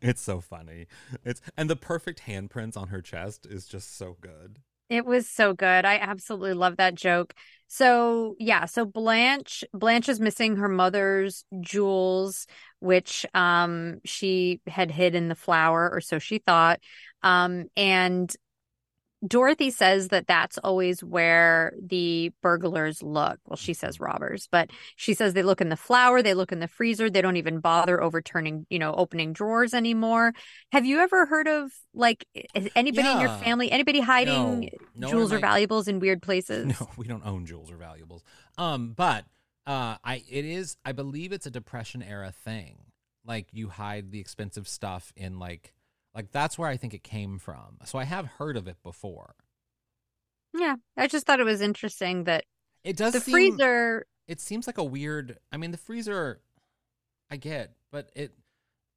[0.00, 0.86] It's so funny.
[1.24, 4.60] It's and the perfect handprints on her chest is just so good.
[4.88, 5.84] It was so good.
[5.84, 7.34] I absolutely love that joke.
[7.66, 12.46] So, yeah, so Blanche Blanche is missing her mother's jewels,
[12.80, 16.80] which um she had hid in the flour or so she thought.
[17.22, 18.34] Um, and
[19.26, 23.40] Dorothy says that that's always where the burglars look.
[23.46, 26.60] Well, she says robbers, but she says they look in the flour, they look in
[26.60, 30.34] the freezer, they don't even bother overturning, you know, opening drawers anymore.
[30.70, 32.26] Have you ever heard of like
[32.76, 34.68] anybody in your family, anybody hiding No.
[34.94, 36.66] No, jewels or valuables in weird places?
[36.80, 38.22] No, we don't own jewels or valuables.
[38.56, 39.24] Um, but
[39.66, 42.78] uh, I it is I believe it's a depression era thing.
[43.24, 45.74] Like you hide the expensive stuff in like
[46.18, 47.78] like that's where I think it came from.
[47.84, 49.36] So I have heard of it before.
[50.52, 52.44] Yeah, I just thought it was interesting that
[52.84, 54.06] It does the seem, freezer.
[54.26, 55.38] It seems like a weird.
[55.52, 56.40] I mean, the freezer,
[57.30, 58.32] I get, but it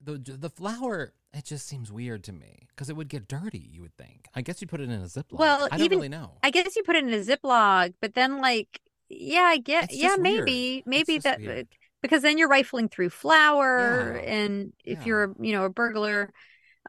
[0.02, 1.14] the the flour.
[1.34, 3.70] It just seems weird to me because it would get dirty.
[3.72, 4.28] You would think.
[4.36, 5.40] I guess you put it in a Ziploc.
[5.40, 6.40] Well, I don't even really know.
[6.44, 10.10] I guess you put it in a Ziploc, but then like, yeah, I get, yeah,
[10.10, 10.46] just weird.
[10.46, 11.68] maybe, maybe that weird.
[12.02, 15.06] because then you're rifling through flour, Yeah, and if yeah.
[15.06, 16.34] you're, you know, a burglar,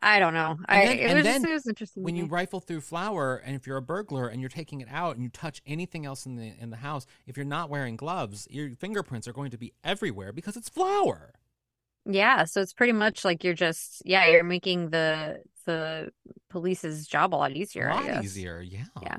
[0.01, 0.59] I don't know.
[0.67, 2.03] I then- it was then it was interesting.
[2.03, 5.15] when you rifle through flour and if you're a burglar and you're taking it out
[5.15, 8.49] and you touch anything else in the in the house if you're not wearing gloves
[8.51, 11.35] your fingerprints are going to be everywhere because it's flour
[12.05, 16.11] yeah, so it's pretty much like you're just, yeah, you're making the the
[16.51, 17.89] police's job a lot easier.
[17.89, 19.19] a lot easier yeah Yeah.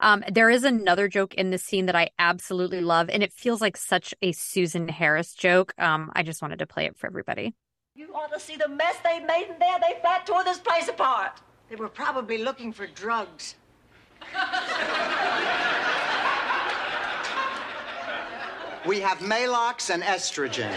[0.00, 3.60] Um, there is another joke in this scene that I absolutely love, and it feels
[3.60, 5.74] like such a Susan Harris joke.
[5.78, 7.54] Um, I just wanted to play it for everybody.
[7.94, 9.78] You ought to see the mess they made in there.
[9.80, 11.40] They flat tore this place apart.
[11.68, 13.54] They were probably looking for drugs.
[18.86, 20.68] We have Maalox and estrogen.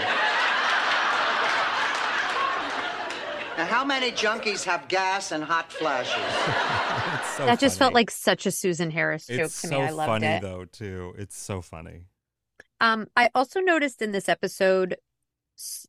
[3.58, 6.14] now, how many junkies have gas and hot flashes?
[7.36, 9.86] so that just felt like such a Susan Harris joke it's to so me.
[9.88, 10.42] I loved funny it.
[10.44, 12.02] though too it's so funny
[12.80, 14.98] Um, I also noticed in this episode, s-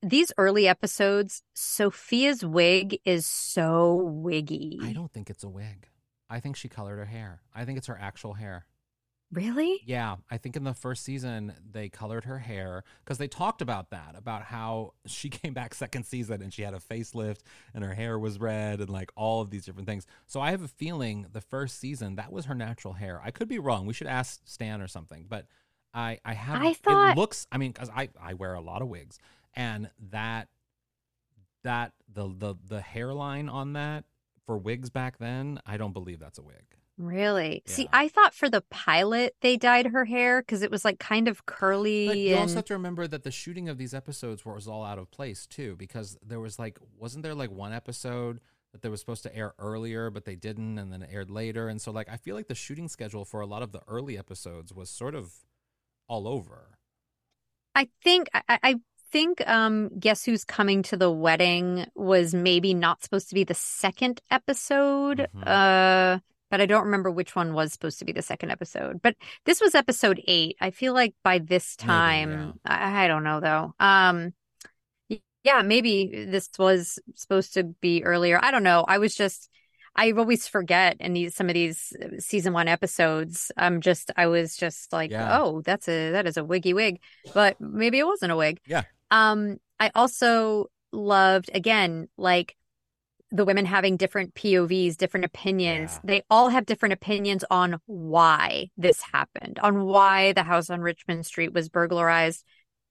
[0.02, 4.78] these early episodes, Sophia's wig is so wiggy.
[4.82, 5.88] i don't think it's a wig
[6.30, 8.66] i think she colored her hair i think it's her actual hair
[9.32, 9.80] Really?
[9.84, 13.90] Yeah, I think in the first season they colored her hair because they talked about
[13.90, 17.40] that about how she came back second season and she had a facelift
[17.74, 20.06] and her hair was red and like all of these different things.
[20.28, 23.20] So I have a feeling the first season that was her natural hair.
[23.22, 23.84] I could be wrong.
[23.84, 25.46] We should ask Stan or something, but
[25.92, 27.48] I I have I thought- it looks.
[27.50, 29.18] I mean, because I I wear a lot of wigs
[29.56, 30.48] and that
[31.64, 34.04] that the the the hairline on that
[34.44, 36.76] for wigs back then, I don't believe that's a wig.
[36.98, 37.62] Really?
[37.66, 41.28] See, I thought for the pilot they dyed her hair because it was like kind
[41.28, 44.46] of curly But you and also have to remember that the shooting of these episodes
[44.46, 48.40] was all out of place too, because there was like, wasn't there like one episode
[48.72, 51.68] that they were supposed to air earlier, but they didn't, and then it aired later,
[51.68, 54.16] and so like I feel like the shooting schedule for a lot of the early
[54.16, 55.32] episodes was sort of
[56.08, 56.78] all over.
[57.74, 58.74] I think I, I
[59.10, 63.54] think um Guess Who's Coming to the Wedding was maybe not supposed to be the
[63.54, 65.28] second episode.
[65.34, 65.46] Mhm.
[65.46, 66.18] Uh
[66.50, 69.02] but I don't remember which one was supposed to be the second episode.
[69.02, 69.16] But
[69.46, 70.56] this was episode eight.
[70.60, 73.74] I feel like by this Maybe, time I, I don't know though.
[73.80, 74.32] Um
[75.42, 78.38] yeah, maybe this was supposed to be earlier.
[78.42, 78.84] I don't know.
[78.86, 79.48] I was just
[79.94, 83.50] I always forget in these some of these uh, season one episodes.
[83.56, 85.38] I'm just I was just like, Yeah.
[85.40, 87.00] oh, that's a that is a wiggy wig,
[87.32, 88.60] but maybe it wasn't a wig.
[88.66, 88.82] Yeah.
[89.10, 92.56] Um, I also loved again like
[93.30, 95.92] the women having different POVs, different opinions.
[95.94, 96.00] Yeah.
[96.04, 101.26] They all have different opinions on why this happened, on why the house on Richmond
[101.26, 102.44] Street was burglarized.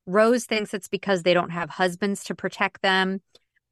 [0.06, 3.22] Rose thinks it's because they don't have husbands to protect them.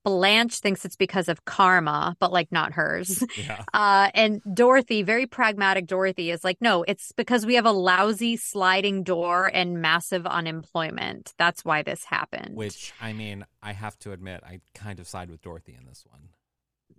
[0.03, 3.23] Blanche thinks it's because of karma, but like not hers.
[3.37, 3.63] Yeah.
[3.73, 8.37] Uh, and Dorothy, very pragmatic Dorothy, is like, no, it's because we have a lousy
[8.37, 11.33] sliding door and massive unemployment.
[11.37, 12.55] That's why this happened.
[12.55, 16.05] Which I mean, I have to admit, I kind of side with Dorothy in this
[16.09, 16.29] one.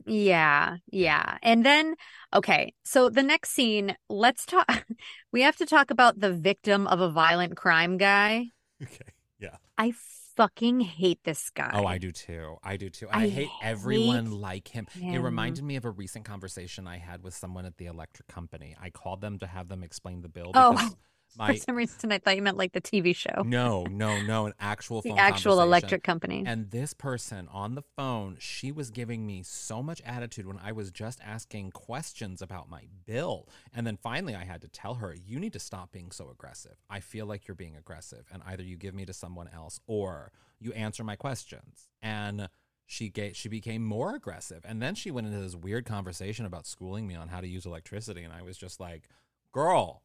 [0.06, 1.38] Yeah, yeah.
[1.42, 1.94] And then,
[2.34, 4.68] okay, so the next scene, let's talk.
[5.32, 8.46] We have to talk about the victim of a violent crime guy.
[8.82, 9.12] Okay.
[9.38, 9.56] Yeah.
[9.78, 9.92] I
[10.36, 11.70] fucking hate this guy.
[11.74, 12.56] Oh, I do too.
[12.62, 13.08] I do too.
[13.10, 14.86] I, I hate everyone hate like him.
[15.00, 18.76] It reminded me of a recent conversation I had with someone at the electric company.
[18.80, 20.72] I called them to have them explain the bill Oh,
[21.36, 24.46] because For some reason, I thought you meant like the TV show, no, no, no,
[24.46, 26.44] an actual the actual electric company.
[26.46, 30.72] And this person on the phone, she was giving me so much attitude when I
[30.72, 33.48] was just asking questions about my bill.
[33.72, 36.76] And then finally I had to tell her, you need to stop being so aggressive.
[36.88, 38.26] I feel like you're being aggressive.
[38.32, 41.88] And either you give me to someone else or you answer my questions.
[42.02, 42.48] And
[42.86, 44.64] she gave, she became more aggressive.
[44.66, 47.66] And then she went into this weird conversation about schooling me on how to use
[47.66, 48.22] electricity.
[48.22, 49.08] And I was just like,
[49.52, 50.02] girl,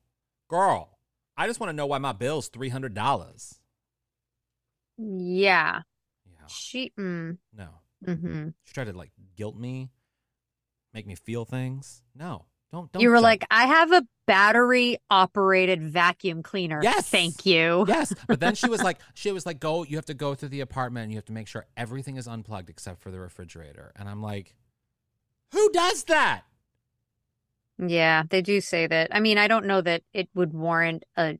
[0.47, 0.98] girl,
[1.39, 3.55] I just want to know why my bill's $300.
[4.97, 5.81] Yeah.
[6.25, 6.47] Yeah.
[6.47, 7.69] She, mm, No.
[8.05, 8.49] Mm-hmm.
[8.65, 9.89] She tried to like guilt me,
[10.93, 12.01] make me feel things.
[12.13, 12.91] No, don't.
[12.91, 16.81] don't you were like, I have a battery operated vacuum cleaner.
[16.83, 17.09] Yes.
[17.09, 17.85] Thank you.
[17.87, 19.83] Yes, but then she was like, she was like, go.
[19.83, 22.27] You have to go through the apartment and you have to make sure everything is
[22.27, 23.91] unplugged except for the refrigerator.
[23.95, 24.55] And I'm like,
[25.51, 26.43] who does that?
[27.79, 29.15] Yeah, they do say that.
[29.15, 31.37] I mean, I don't know that it would warrant a,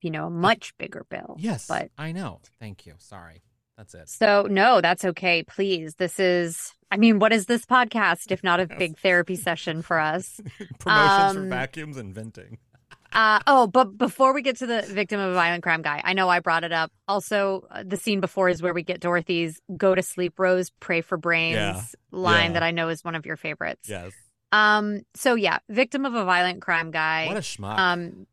[0.00, 1.36] you know, much bigger bill.
[1.38, 2.40] Yes, But I know.
[2.58, 2.94] Thank you.
[2.98, 3.42] Sorry,
[3.76, 4.08] that's it.
[4.08, 5.42] so no, that's okay.
[5.44, 5.94] Please.
[5.96, 9.98] This is, I mean, what is this podcast if not a big therapy session for
[10.00, 10.40] us?
[10.80, 12.58] Promotions for Um, vacuums and venting.
[13.12, 16.14] Uh, oh, but before we get to the victim of a violent crime guy, I
[16.14, 16.90] know I brought it up.
[17.06, 21.02] Also, uh, the scene before is where we get Dorothy's "Go to sleep, Rose, pray
[21.02, 21.82] for brains" Yeah.
[22.10, 22.52] line Yeah.
[22.54, 23.86] that I know is one of your favorites.
[23.88, 24.12] Yes.
[24.52, 25.02] Um.
[25.14, 27.26] So yeah, victim of a violent crime guy.
[27.26, 27.78] What a schmuck.
[27.78, 28.26] Um,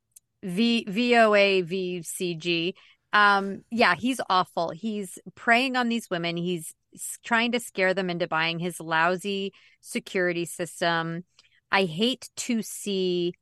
[0.44, 2.76] V V O A V C G.
[3.14, 3.64] Um.
[3.72, 4.70] Yeah, he's awful.
[4.70, 6.38] He's preying on these women.
[6.38, 6.76] He's
[7.24, 11.24] trying to scare them into buying his lousy security system.
[11.72, 13.34] I hate to see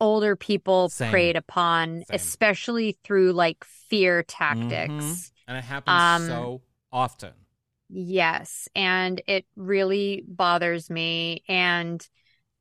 [0.00, 1.10] older people Same.
[1.10, 4.92] preyed upon, especially through like fear tactics.
[4.92, 5.30] Mhm.
[5.48, 6.62] And it happens Um, so
[6.92, 7.32] often.
[7.88, 11.44] Yes, and it really bothers me.
[11.48, 12.06] And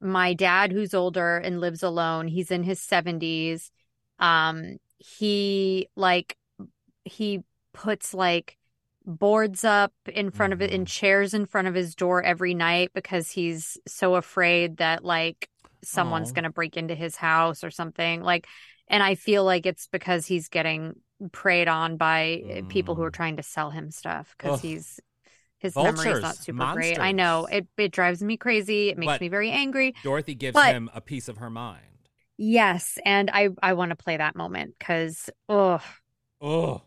[0.01, 3.71] my dad, who's older and lives alone, he's in his 70s.
[4.19, 6.38] Um, he like
[7.05, 7.41] he
[7.73, 8.57] puts like
[9.05, 10.73] boards up in front of it Mm-hmm.
[10.73, 15.49] and chairs in front of his door every night because he's so afraid that like
[15.84, 18.21] someone's going to break into his house or something.
[18.21, 18.47] Like
[18.88, 20.95] and I feel like it's because he's getting
[21.32, 24.61] preyed on by uh, people who are trying to sell him stuff because Mm.
[24.61, 24.99] He's
[25.66, 26.99] his memory is not Vultures, super great.
[26.99, 28.89] I know it it drives me crazy.
[28.89, 29.93] It makes But me very angry.
[30.03, 31.82] Dorothy gives But- him a piece of her mind.
[32.38, 35.82] Yes, and I I want to play that moment because oh
[36.41, 36.82] Oh.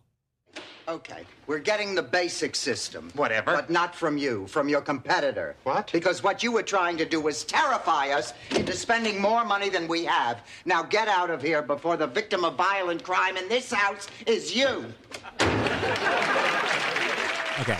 [0.89, 3.11] Okay, we're getting the basic system.
[3.15, 3.53] Whatever.
[3.55, 5.55] But not from you, from your competitor.
[5.65, 5.93] What?
[5.93, 9.87] Because what you were trying to do was terrify us into spending more money than
[9.87, 10.41] we have.
[10.65, 14.57] Now get out of here before the victim of violent crime in this house is
[14.57, 14.87] you.
[17.61, 17.79] Okay.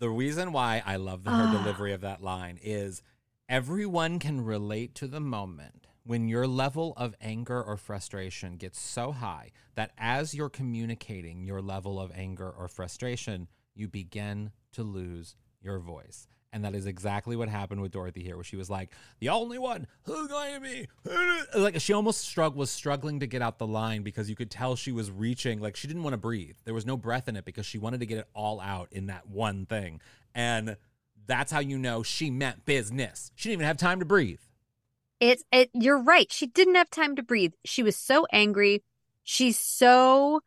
[0.00, 1.52] The reason why I love the, her ah.
[1.52, 3.02] delivery of that line is
[3.50, 9.12] everyone can relate to the moment when your level of anger or frustration gets so
[9.12, 15.36] high that as you're communicating your level of anger or frustration, you begin to lose
[15.60, 16.26] your voice.
[16.52, 18.90] And that is exactly what happened with Dorothy here, where she was like,
[19.20, 20.88] "The only one who's going to be
[21.56, 24.74] like." She almost strugg- was struggling to get out the line because you could tell
[24.74, 26.56] she was reaching, like she didn't want to breathe.
[26.64, 29.06] There was no breath in it because she wanted to get it all out in
[29.06, 30.00] that one thing,
[30.34, 30.76] and
[31.26, 33.30] that's how you know she meant business.
[33.36, 34.40] She didn't even have time to breathe.
[35.20, 36.32] it's it you're right.
[36.32, 37.52] She didn't have time to breathe.
[37.64, 38.82] She was so angry.
[39.22, 40.40] She's so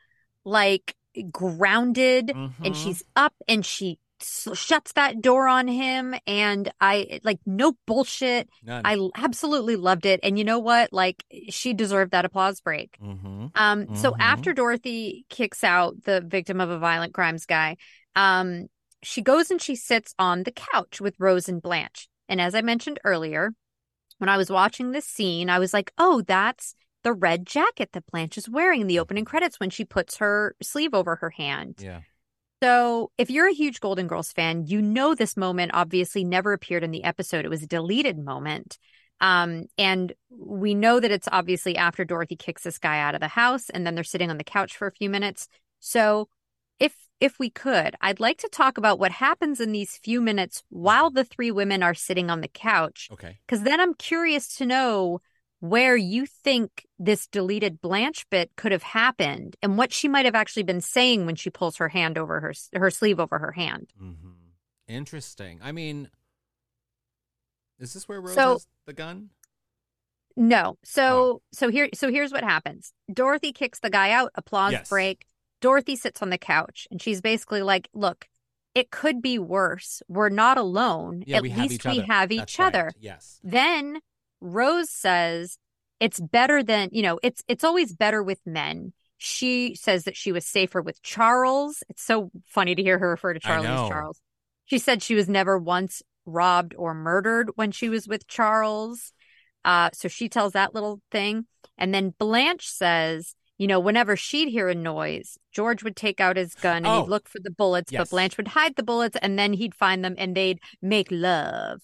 [0.43, 0.95] like
[1.31, 2.75] grounded and Mhm.
[2.75, 8.49] she's up and she shuts that door on him and I like no bullshit.
[8.63, 8.81] None.
[8.85, 10.19] I absolutely loved it.
[10.23, 10.91] And you know what?
[10.93, 12.97] Like she deserved that applause break.
[13.03, 13.47] Mm-hmm.
[13.55, 14.17] Um, so Mhm.
[14.19, 17.77] after Dorothy kicks out the victim of a violent crimes guy,
[18.15, 18.67] um,
[19.01, 22.07] she goes and she sits on the couch with Rose and Blanche.
[22.29, 23.51] And as I mentioned earlier,
[24.19, 28.05] when I was watching this scene, I was like, oh, that's the red jacket that
[28.05, 31.75] Blanche is wearing in the opening credits when she puts her sleeve over her hand.
[31.79, 31.99] Yeah.
[32.63, 36.81] So, if you're a huge Golden Girls fan, you know this moment obviously never appeared
[36.81, 37.43] in the episode.
[37.43, 38.77] It was a deleted moment.
[39.19, 43.27] Um, and we know that it's obviously after Dorothy kicks this guy out of the
[43.27, 45.49] house and then they're sitting on the couch for a few minutes.
[45.81, 46.29] So,
[46.79, 50.63] if if we could, I'd like to talk about what happens in these few minutes
[50.69, 53.39] while the three women are sitting on the couch Okay.
[53.45, 55.19] because then I'm curious to know
[55.65, 60.35] where you think this deleted Blanche bit could have happened and what she might have
[60.35, 63.89] actually been saying when she pulls her hand over her her sleeve over her hand.
[63.97, 64.31] Mm-hmm.
[64.89, 65.61] Interesting.
[65.63, 66.09] I mean,
[67.79, 69.29] is this where Rose So- has the gun?
[70.35, 70.77] No.
[70.83, 72.91] So so here so here's what happens.
[73.11, 74.89] Dorothy kicks the guy out, applause Yes.
[74.89, 75.25] break.
[75.61, 78.27] Dorothy sits on the couch and she's basically like, "Look,
[78.75, 80.01] it could be worse.
[80.09, 81.23] We're not alone.
[81.25, 82.05] Yeah, At we have least each we other.
[82.11, 82.65] have each right.
[82.67, 83.39] other." Yes.
[83.43, 83.99] Then
[84.43, 85.57] Rose says
[85.99, 88.93] it's better than, you know, it's it's always better with men.
[89.17, 91.81] She says that she was safer with Charles.
[91.89, 93.87] It's so funny to hear her refer to Charlie as.
[93.89, 94.19] Charles.
[94.65, 99.13] She said she was never once robbed or murdered when she was with Charles.
[99.63, 101.45] Uh, so she tells that little thing.
[101.77, 106.35] And then Blanche says, you know, whenever she'd hear a noise, George would take out
[106.35, 107.01] his gun and Oh.
[107.03, 107.99] he'd look for the bullets, Yes.
[108.01, 111.81] but Blanche would hide the bullets and then he'd find them and they'd make love.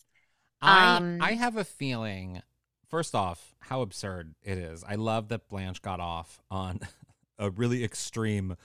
[0.62, 2.42] I Um, I have a feeling.
[2.90, 4.84] First off, how absurd it is.
[4.84, 6.80] I love that Blanche got off on
[7.38, 8.56] a really extreme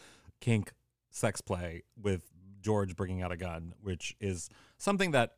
[0.41, 0.73] kink
[1.11, 2.23] sex play with
[2.61, 4.49] George bringing out a gun, which is
[4.79, 5.33] something that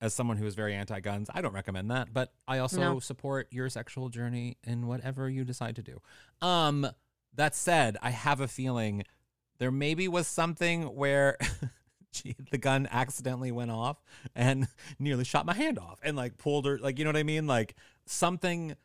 [0.00, 3.00] as someone who is very anti-guns, I don't recommend that, but I also No.
[3.00, 5.98] support your sexual journey in whatever you decide to do.
[6.40, 6.86] Um
[7.34, 9.02] that said, I have a feeling
[9.58, 11.36] there maybe was something where
[12.50, 14.02] the gun accidentally went off
[14.34, 17.22] and nearly shot my hand off and like pulled her like you know what I
[17.22, 17.46] mean?
[17.46, 17.74] Like
[18.06, 18.76] something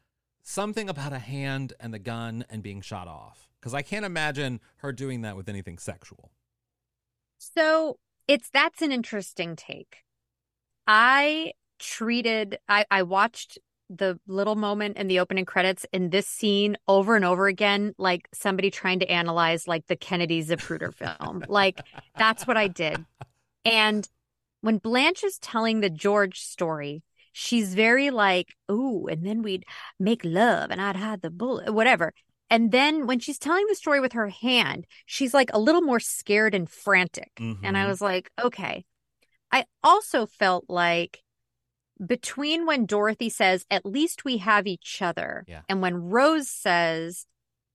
[0.41, 3.49] something about a hand and the gun and being shot off.
[3.61, 6.32] Cuz I can't imagine her doing that with anything sexual.
[7.38, 10.03] So it's that's an interesting take.
[10.88, 13.57] I treated I, I watched
[13.89, 18.27] the little moment in the opening credits in this scene over and over again, like
[18.34, 21.43] somebody trying to analyze like the Kennedy Zapruder film.
[21.47, 21.81] like
[22.17, 23.05] that's what I did.
[23.65, 24.07] And
[24.61, 29.65] when Blanche is telling the George story, she's very like, ooh, and then we'd
[29.99, 32.13] make love and I'd hide the bullet, whatever.
[32.49, 35.99] And then when she's telling the story with her hand, she's like a little more
[35.99, 37.31] scared and frantic.
[37.63, 37.88] And I Mhm.
[37.88, 38.86] was like, okay.
[39.51, 41.22] I also felt like
[42.05, 45.61] between when Dorothy says, at least we have each other, Yeah.
[45.69, 47.25] and when Rose says,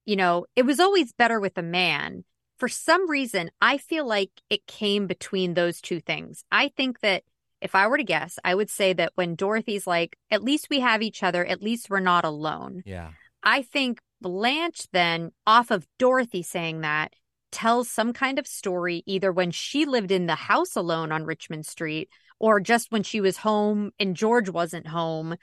[0.05, 2.25] you know, it was always better with a man,
[2.59, 6.43] for some reason, I feel like it came between those two things.
[6.51, 7.23] I think that
[7.61, 10.81] if I were to guess, I would say that when Dorothy's like, at least we
[10.81, 12.83] have each other, at least we're not alone.
[12.85, 13.11] Yeah.
[13.43, 17.13] I think Blanche then, off of Dorothy saying that,
[17.51, 21.67] tells some kind of story either when she lived in the house alone on Richmond
[21.67, 25.37] Street or just when she was home and George wasn't home.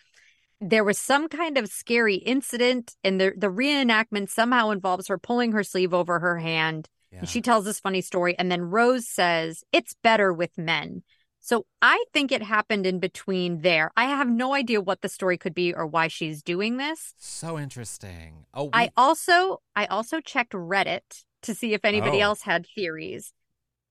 [0.61, 5.51] There was some kind of scary incident, and the, the reenactment somehow involves her pulling
[5.51, 6.87] her sleeve over her hand.
[7.17, 8.37] And she tells this funny story.
[8.37, 11.03] And then Rose says, It's better with men.
[11.39, 13.91] So I think it happened in between there.
[13.95, 17.13] I have no idea what the story could be or why she's doing this.
[17.17, 18.45] So interesting.
[18.53, 22.21] Oh, we, I also I also checked Reddit to see if anybody Oh.
[22.31, 23.31] else had theories.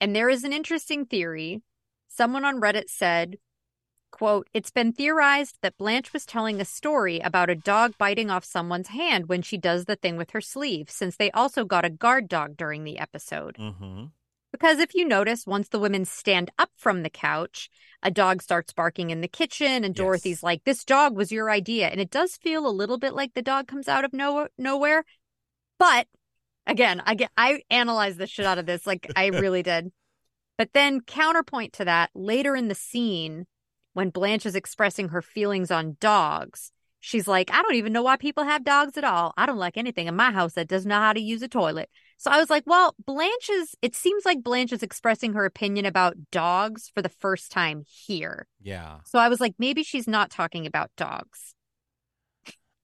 [0.00, 1.62] And there is an interesting theory.
[2.16, 3.38] Someone on Reddit said,
[4.12, 8.44] quote, "It's been theorized that Blanche was telling a story about a dog biting off
[8.44, 11.90] someone's hand when she does the thing with her sleeve, since they also got a
[11.90, 14.12] guard dog during the episode." Mhm.
[14.52, 17.68] Because if you notice, once the women stand up from the couch,
[18.04, 21.88] a dog starts barking in the kitchen, and Dorothy's like, This dog was your idea.
[21.88, 25.04] And it does feel a little bit like the dog comes out of no- nowhere.
[25.76, 26.06] But
[26.68, 28.86] again, I get I analyzed the shit out of this.
[28.86, 29.90] Like I really did.
[30.56, 33.46] But then counterpoint to that, later in the scene,
[33.92, 38.16] when Blanche is expressing her feelings on dogs, she's like, I don't even know why
[38.16, 39.34] people have dogs at all.
[39.36, 41.90] I don't like anything in my house that doesn't know how to use a toilet.
[42.16, 45.86] So I was like, well, Blanche is, it seems like Blanche is expressing her opinion
[45.86, 48.46] about dogs for the first time here.
[48.62, 49.00] yeah.
[49.04, 51.54] So I was like, maybe she's not talking about dogs.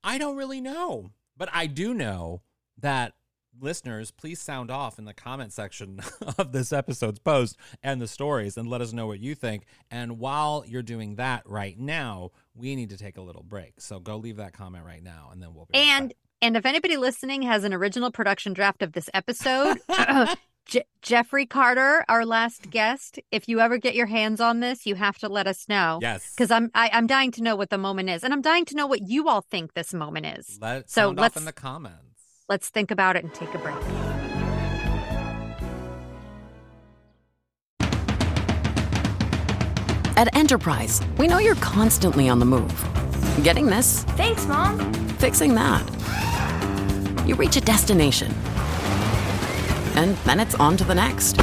[0.03, 2.43] I don't really know, but I do know
[2.79, 3.14] that
[3.61, 6.00] listeners, please sound off in the comment section
[6.38, 9.64] of this episode's post and the stories and let us know what you think.
[9.90, 13.80] And while you're doing that right now, we need to take a little break.
[13.80, 16.64] So go leave that comment right now and then we'll be right And and if
[16.64, 19.78] anybody listening has an original production draft of this episode,
[20.66, 24.94] Je- Jeffrey Carter, our last guest, if you ever get your hands on this, you
[24.94, 25.98] have to let us know.
[26.00, 26.32] Yes.
[26.34, 28.76] because I'm I, I'm dying to know what the moment is, and I'm dying to
[28.76, 30.58] know what you all think this moment is.
[30.61, 32.09] Let so sound let's off in the comments.
[32.51, 33.76] Let's think about it and take a break.
[40.16, 42.74] At Enterprise, we know you're constantly on the move.
[43.42, 44.03] Getting this?
[44.18, 44.92] Thanks, Mom.
[45.14, 45.86] Fixing that.
[47.26, 48.30] You reach a destination.
[49.94, 51.40] And then it's on to the next.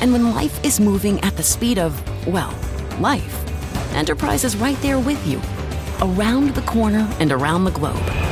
[0.00, 1.92] And when life is moving at the speed of,
[2.26, 2.54] well,
[3.00, 3.38] life,
[3.94, 5.38] Enterprise is right there with you.
[6.00, 8.31] Around the corner and around the globe.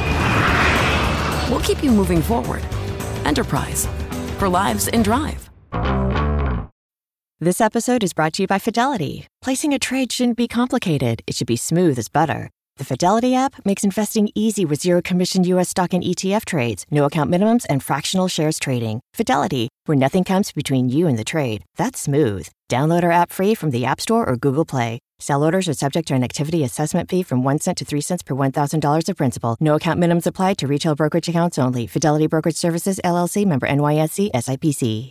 [1.50, 2.64] We'll keep you moving forward.
[3.24, 3.86] Enterprise.
[4.38, 5.50] For lives in drive.
[7.40, 9.26] This episode is brought to you by Fidelity.
[9.42, 12.50] Placing a trade shouldn't be complicated, it should be smooth as butter.
[12.76, 17.04] The Fidelity app makes investing easy with zero commission US stock and ETF trades, no
[17.04, 19.00] account minimums, and fractional shares trading.
[19.14, 21.64] Fidelity, where nothing comes between you and the trade.
[21.76, 22.48] That's smooth.
[22.68, 25.00] Download our app free from the App Store or Google Play.
[25.20, 28.22] Sell orders are subject to an activity assessment fee from 1 cent to 3 cents
[28.22, 29.56] per $1,000 of principal.
[29.60, 31.86] No account minimums apply to retail brokerage accounts only.
[31.86, 35.10] Fidelity Brokerage Services, LLC member NYSE SIPC.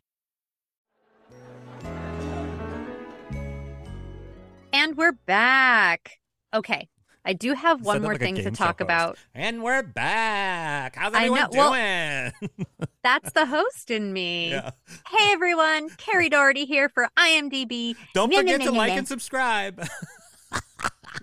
[4.74, 6.20] And we're back.
[6.54, 6.88] Okay,
[7.26, 8.82] I do have one more like thing to talk host.
[8.82, 9.18] about.
[9.36, 10.96] And we're back.
[10.96, 12.50] How's everyone know- well- doing?
[13.04, 14.52] That's the host in me.
[14.52, 14.72] Yeah.
[15.10, 17.96] Hey everyone, Kerri Doherty here for IMDb.
[18.14, 19.86] Don't forget to like and subscribe.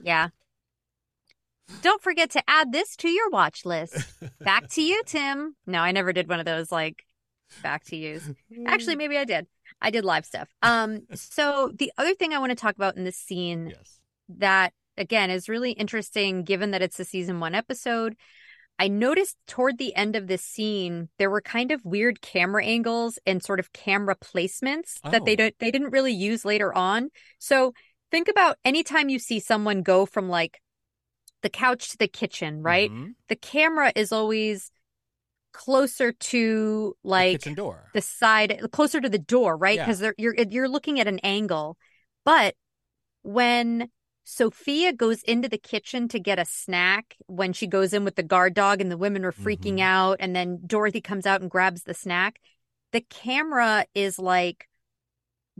[0.02, 0.28] Yeah.
[1.82, 3.96] Don't forget to add this to your watch list.
[4.40, 5.56] Back to you, Tim.
[5.66, 7.04] No, I never did one of those like
[7.62, 8.28] back to yous.
[8.66, 9.46] Actually, maybe I did.
[9.80, 10.48] I did live stuff.
[10.62, 13.74] Um, so the other thing I want to talk about in this scene
[14.28, 18.16] that again is really interesting, given that it's a season one episode.
[18.78, 23.18] I noticed toward the end of this scene there were kind of weird camera angles
[23.24, 25.36] and sort of camera placements that they Oh.
[25.36, 27.08] don't they didn't really use later on.
[27.38, 27.72] So
[28.10, 30.60] think about anytime you see someone go from like
[31.42, 32.90] the couch to the kitchen, right?
[32.90, 33.14] Mhm.
[33.28, 34.70] The camera is always
[35.52, 37.90] closer to like kitchen door.
[37.94, 39.78] the side closer to the door, right?
[39.78, 41.78] Because they're you're you're looking at an angle.
[42.26, 42.56] But
[43.22, 43.88] when
[44.28, 48.24] Sophia goes into the kitchen to get a snack, when she goes in with the
[48.24, 49.80] guard dog and the women are freaking Mm-hmm.
[49.80, 52.40] out, and then Dorothy comes out and grabs the snack,
[52.90, 54.66] the camera is like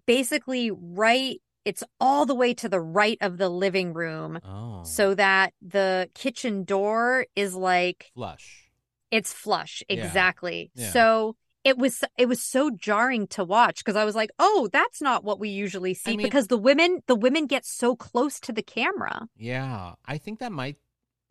[0.05, 1.41] basically right.
[1.65, 4.41] It's all the way to the right of the living room.
[4.45, 4.83] Oh.
[4.85, 8.69] So that the kitchen door is like Flush.
[9.13, 9.83] it's flush.
[9.89, 10.05] Yeah.
[10.05, 10.71] Exactly.
[10.75, 10.91] Yeah.
[10.91, 11.37] So
[11.67, 15.25] it was it was so jarring to watch because I was like, "Oh, that's not
[15.25, 18.63] what we usually see." mean- because the women the women get so close to the
[18.63, 19.29] camera.
[19.37, 20.77] Yeah, I think that might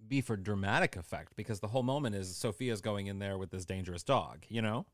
[0.07, 3.65] be for dramatic effect because the whole moment is Sophia's going in there with this
[3.65, 4.85] dangerous dog, you know?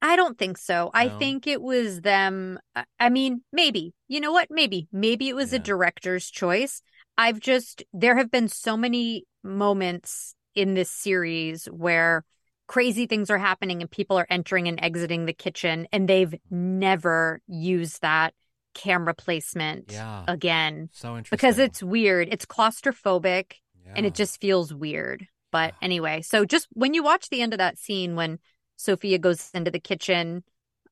[0.00, 0.90] I don't think so.
[0.94, 2.58] I think it was them.
[2.74, 3.94] I- I mean, maybe.
[4.08, 4.48] You know what?
[4.50, 4.88] Maybe.
[4.92, 6.82] Maybe it was a director's choice.
[7.16, 12.24] I've just, there have been so many moments in this series where
[12.68, 17.40] crazy things are happening and people are entering and exiting the kitchen, and they've never
[17.48, 18.34] used that
[18.74, 20.24] camera placement Yeah.
[20.28, 20.90] again.
[20.92, 21.36] So interesting.
[21.36, 22.28] Because it's weird.
[22.30, 23.54] It's claustrophobic
[23.96, 25.26] and it just feels weird.
[25.50, 28.38] But anyway, so just when you watch the end of that scene when
[28.76, 30.44] Sophia goes into the kitchen,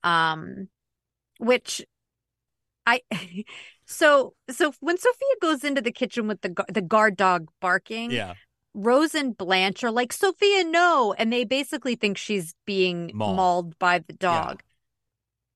[0.03, 0.69] um,
[1.39, 1.85] which
[2.87, 3.03] I
[3.87, 8.35] so so when Sophia goes into the kitchen with the the guard dog barking, Yeah.
[8.77, 13.37] Rose and Blanche are like Sophia, no, and they basically think she's being Mauled.
[13.37, 14.63] mauled, by the dog.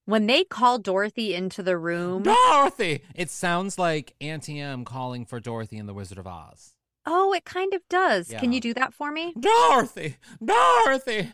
[0.06, 3.02] When they call Dorothy into the room, Dorothy!
[3.14, 6.72] It sounds like Auntie Em calling for Dorothy in The Wizard of Oz.
[7.06, 8.28] oh, it kind of does.
[8.38, 9.34] Can you do that for me?
[9.38, 10.16] Dorothy!
[10.44, 11.32] Dorothy!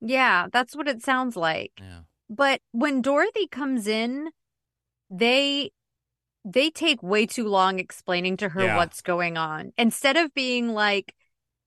[0.00, 1.72] Yeah, that's what it sounds like.
[1.78, 2.00] Yeah.
[2.30, 4.30] But when Dorothy comes in,
[5.10, 5.70] they
[6.44, 8.76] they take way too long explaining to her Yeah.
[8.76, 9.72] what's going on.
[9.76, 11.14] Instead of being like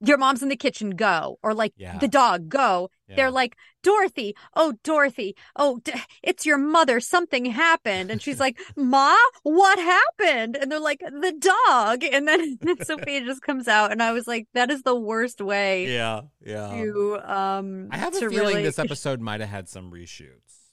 [0.03, 1.99] your mom's in the kitchen, go, or like Yeah.
[1.99, 2.89] the dog, go.
[3.13, 5.91] They're like, Dorothy, oh, Dorothy, oh, d-
[6.23, 6.99] it's your mother.
[7.01, 8.09] Something happened.
[8.09, 9.13] And she's like, Ma,
[9.43, 10.55] what happened?
[10.55, 12.03] And they're like, the dog.
[12.05, 13.91] And then Sophia just comes out.
[13.91, 16.69] And I was like, that is the worst way Yeah, yeah.
[16.69, 20.71] to, um, I have a to feeling really- this episode might have had some reshoots.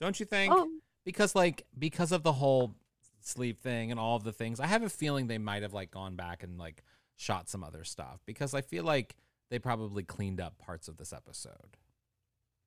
[0.00, 0.52] Don't you think?
[0.54, 0.68] Oh.
[1.04, 2.74] Because like because of the whole
[3.26, 5.90] sleep thing and all of the things, I have a feeling they might have like
[5.90, 6.82] gone back and like
[7.16, 9.14] shot some other stuff because I feel like
[9.50, 11.76] they probably cleaned up parts of this episode.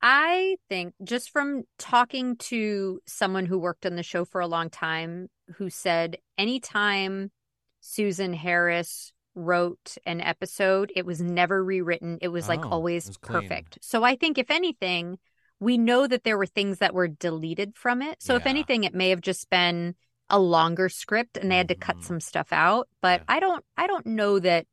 [0.01, 4.69] I think just from talking to someone who worked on the show for a long
[4.69, 7.31] time, who said anytime
[7.79, 12.17] Susan Harris wrote an episode, it was never rewritten.
[12.21, 13.77] It was like Oh, always was perfect.
[13.81, 15.19] So I think if anything,
[15.59, 18.21] we know that there were things that were deleted from it.
[18.21, 19.95] So if anything, it may have just been
[20.29, 21.81] a longer script and they had to Mm-hmm.
[21.99, 22.87] cut some stuff out.
[23.01, 24.65] But I don't I don't know that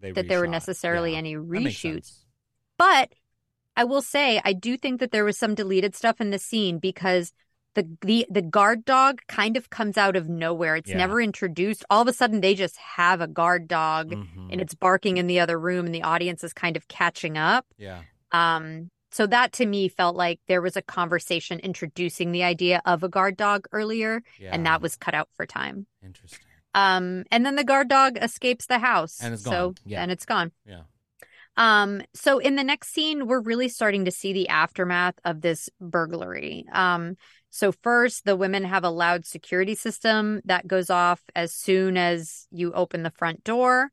[0.00, 2.24] They that there were necessarily Yeah, any reshoots.
[2.78, 3.12] But
[3.76, 6.78] I will say I do think that there was some deleted stuff in the scene
[6.78, 7.32] because
[7.74, 10.76] the the the guard dog kind of comes out of nowhere.
[10.76, 10.98] It's Yeah.
[10.98, 11.84] never introduced.
[11.90, 14.50] All of a sudden they just have a guard dog Mm-hmm.
[14.52, 17.66] and it's barking in the other room and the audience is kind of catching up.
[17.76, 18.02] Yeah.
[18.30, 23.02] Um so that to me felt like there was a conversation introducing the idea of
[23.04, 25.86] a guard dog earlier and that was cut out for time.
[26.02, 26.44] Interesting.
[26.74, 29.22] Um and then the guard dog escapes the house.
[29.22, 29.74] And it's So gone.
[29.86, 30.02] Yeah.
[30.02, 30.50] and it's gone.
[30.66, 30.82] Yeah.
[31.56, 35.70] Um, so in the next scene, we're really starting to see the aftermath of this
[35.80, 36.64] burglary.
[36.72, 37.16] Um,
[37.50, 42.48] so first, the women have a loud security system that goes off as soon as
[42.50, 43.90] you open the front door.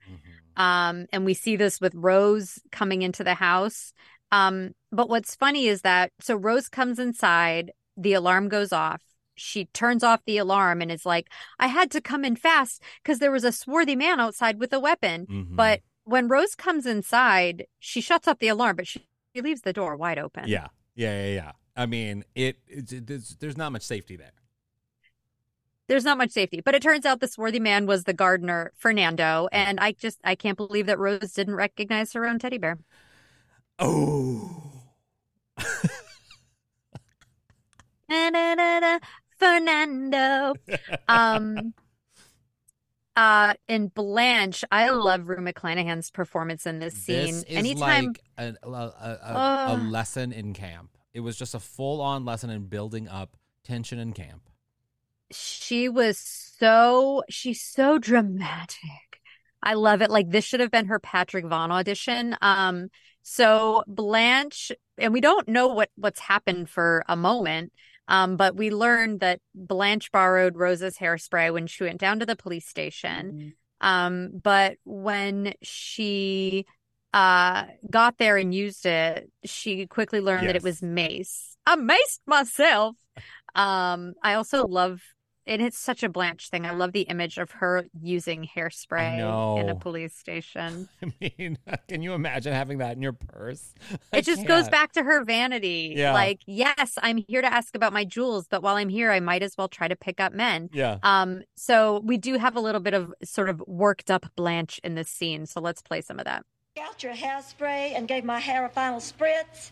[0.58, 3.94] Um, and we see this with Rose coming into the house.
[4.32, 9.02] Um, but what's funny is that so Rose comes inside, the alarm goes off.
[9.36, 11.28] She turns off the alarm and is like,
[11.60, 14.80] I had to come in fast because there was a swarthy man outside with a
[14.80, 15.26] weapon.
[15.26, 15.56] Mhm.
[15.56, 19.06] But when Rose comes inside, she shuts off the alarm, but she,
[19.36, 20.48] she leaves the door wide open.
[20.48, 20.68] Yeah.
[20.96, 21.52] Yeah, yeah, yeah.
[21.76, 24.34] I mean, it, it's it there's, there's not much safety there.
[25.88, 26.62] There's not much safety.
[26.62, 29.48] But it turns out the swarthy man was the gardener, Fernando.
[29.52, 32.78] And I just, I can't believe that Rose didn't recognize her own teddy bear.
[33.82, 34.48] Oh.
[39.38, 40.54] Fernando.
[41.08, 41.74] Um,
[43.16, 47.26] uh, in Blanche, I love Rue McClanahan's performance in this scene.
[47.26, 50.92] This is Anytime, like a, a, a, a, a lesson in camp.
[51.14, 54.42] it was just a full on lesson in building up tension in camp.
[55.32, 59.22] she was so she's so dramatic.
[59.64, 60.10] I love it.
[60.10, 62.36] Like this should have been her Patrick Vaughn audition.
[62.42, 62.90] Um,
[63.24, 67.72] so Blanche, and we don't know what what's happened for a moment.
[68.08, 72.36] Um, but we learned that Blanche borrowed Rose's hairspray when she went down to the
[72.36, 73.54] police station.
[73.80, 76.66] Um, but when she
[77.14, 81.58] uh got there and used it, she quickly learned that it was mace.
[81.66, 82.96] I maced myself.
[83.54, 85.02] Um, I also love
[85.48, 86.66] and it's such a Blanche thing.
[86.66, 90.88] I love the image of her using hairspray in a police station.
[91.04, 93.74] I mean, can you imagine having that in your purse?
[94.14, 94.72] I It just goes can't.
[94.72, 95.94] back to her vanity.
[95.98, 96.14] Yeah.
[96.14, 99.44] Like, yes, I'm here to ask about my jewels, but while I'm here, I might
[99.44, 100.70] as well try to pick up men.
[100.74, 100.98] Yeah.
[101.04, 104.96] Um, so we do have a little bit of sort of worked up Blanche in
[104.96, 105.46] this scene.
[105.46, 106.46] So let's play some of that.
[106.80, 109.72] out your hairspray and gave my hair a final spritz.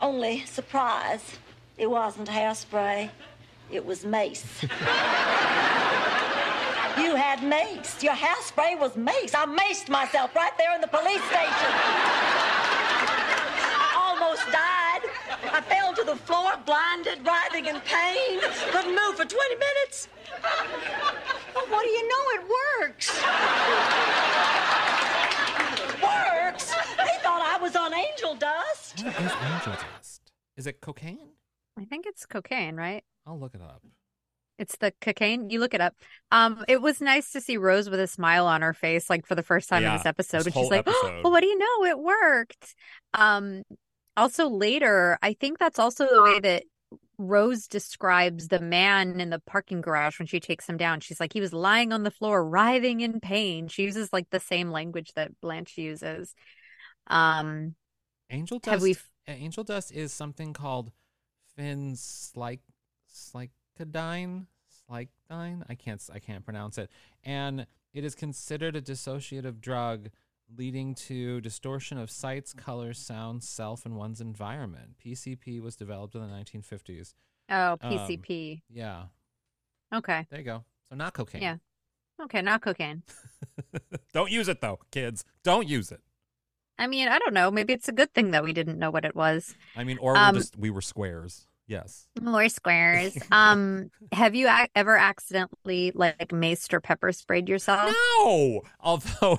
[0.00, 1.38] Only surprise,
[1.76, 3.10] it wasn't hairspray,
[3.72, 4.44] it was mace.
[6.98, 8.02] you had mace.
[8.02, 9.34] Your hairspray was mace.
[9.34, 11.70] I maced myself right there in the police station.
[13.78, 15.02] I almost died.
[15.52, 18.40] I fell to the floor, blinded, writhing in pain.
[18.72, 20.08] Couldn't move for 20 minutes.
[21.54, 22.24] But what do you know?
[22.34, 22.42] It
[22.80, 23.22] works.
[26.02, 26.70] works.
[26.96, 29.04] They thought I was on angel dust.
[29.04, 30.32] What is angel dust?
[30.56, 31.30] Is it cocaine?
[31.78, 33.04] I think it's cocaine, right?
[33.30, 33.82] I'll look it up.
[34.58, 35.50] It's the cocaine.
[35.50, 35.94] You look it up.
[36.32, 39.36] Um, it was nice to see Rose with a smile on her face, like for
[39.36, 40.38] the first time in this episode.
[40.38, 41.22] this But she's like, episode.
[41.24, 41.84] "Oh, what do you know?
[41.84, 42.74] It worked."
[43.14, 43.62] Um,
[44.16, 46.64] also later, I think that's also the way that
[47.16, 51.00] Rose describes the man in the parking garage when she takes him down.
[51.00, 53.68] She's like, he was lying on the floor, writhing in pain.
[53.68, 56.34] She uses like the same language that Blanche uses.
[57.06, 57.76] Um,
[58.28, 58.72] Angel dust.
[58.72, 60.90] Have we angel dust is something called
[61.58, 62.58] phencyclidine,
[63.12, 64.46] slicodine,
[64.90, 65.62] slicodine.
[65.68, 66.00] I can't.
[66.00, 66.90] s- I can't pronounce it.
[67.24, 70.10] And it is considered a dissociative drug,
[70.56, 74.96] leading to distortion of sights, colors, sounds, self, and one's environment.
[75.04, 77.14] PCP was developed in the 1950s.
[77.50, 78.62] oh, Um, PCP.
[78.68, 79.04] yeah.
[79.94, 80.26] okay.
[80.30, 80.64] There you go.
[80.88, 81.42] So not cocaine.
[81.42, 81.56] Yeah.
[82.20, 83.02] Okay, not cocaine.
[84.12, 85.24] Don't use it though, kids.
[85.42, 86.00] Don't use it.
[86.78, 87.50] I mean, I don't know.
[87.50, 89.54] Maybe it's a good thing that we didn't know what it was.
[89.76, 91.46] I mean, or Um, we're just we were squares.
[91.70, 92.08] Yes.
[92.20, 93.16] More squares.
[93.32, 97.94] Um, have you ac- ever accidentally like maced or pepper sprayed yourself?
[98.18, 98.62] No.
[98.80, 99.38] Although,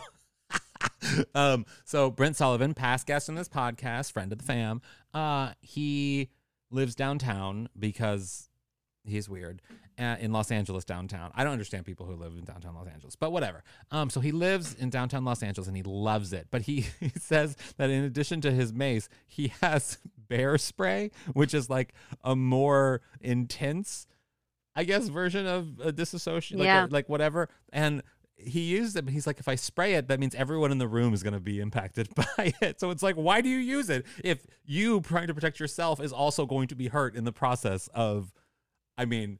[1.35, 4.81] um, so Brent Sullivan, past guest on this podcast, friend of the fam,
[5.13, 6.29] uh, he
[6.71, 8.49] lives downtown because
[9.03, 9.61] he's weird
[9.99, 11.31] uh, in Los Angeles downtown.
[11.35, 13.63] I don't understand people who live in downtown Los Angeles, but whatever.
[13.91, 16.47] Um, so he lives in downtown Los Angeles and he loves it.
[16.51, 19.97] But he, he says that in addition to his mace, he has
[20.27, 21.93] bear spray, which is like
[22.23, 24.07] a more intense
[24.73, 26.87] I guess version of a disassociate, like, Yeah.
[26.89, 27.49] like whatever.
[27.73, 28.01] And
[28.37, 30.87] he used it, but he's like, if I spray it, that means everyone in the
[30.87, 32.79] room is going to be impacted by it.
[32.79, 36.13] So it's like, why do you use it if you trying to protect yourself is
[36.13, 38.31] also going to be hurt in the process of,
[38.97, 39.39] I mean,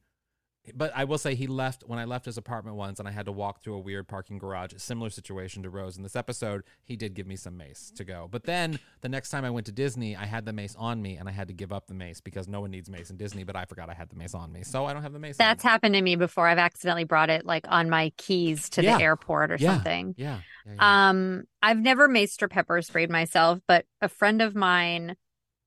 [0.75, 3.25] but I will say he left when I left his apartment once and I had
[3.25, 6.61] to walk through a weird parking garage, similar situation to Rose in this episode.
[6.83, 8.27] He did give me some mace to go.
[8.29, 11.17] But then the next time I went to Disney, I had the mace on me
[11.17, 13.43] and I had to give up the mace because no one needs mace in Disney,
[13.43, 14.61] but I forgot I had the mace on me.
[14.61, 15.35] So I don't have the mace.
[15.35, 16.45] That's happened to me before.
[16.47, 18.97] I've accidentally brought it like on my keys to Yeah.
[18.97, 19.73] the airport or Yeah.
[19.73, 20.13] something.
[20.15, 20.41] Yeah.
[20.67, 21.09] yeah, yeah.
[21.09, 25.15] Um, I've never maced or pepper sprayed myself, but a friend of mine,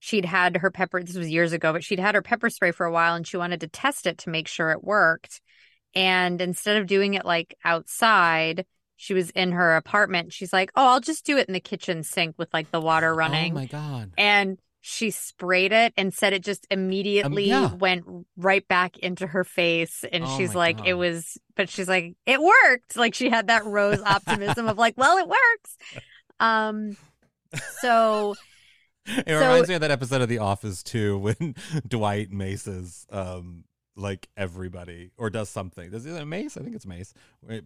[0.05, 2.85] she'd had her pepper, this was years ago, but she'd had her pepper spray for
[2.85, 5.41] a while and she wanted to test it to make sure it worked.
[5.95, 10.31] And instead of doing it like outside, she was in her apartment.
[10.31, 13.15] She's like, Oh, I'll just do it in the kitchen sink with like the water
[13.15, 13.53] running.
[13.53, 14.11] Oh my God.
[14.19, 17.73] And she sprayed it and said it just immediately yeah.
[17.73, 18.05] went
[18.37, 20.05] right back into her face.
[20.13, 22.95] And Oh she's like, it was, but she's like, it worked.
[22.95, 25.79] Like she had that rose optimism of like, well, it works.
[26.41, 26.99] Um,
[27.81, 28.35] so
[29.07, 31.55] It So- reminds me of that episode of The Office too, when
[31.87, 33.65] Dwight maces um
[33.97, 35.91] like everybody or does something.
[35.91, 36.57] Does it mace?
[36.57, 37.13] I think it's mace.
[37.41, 37.63] When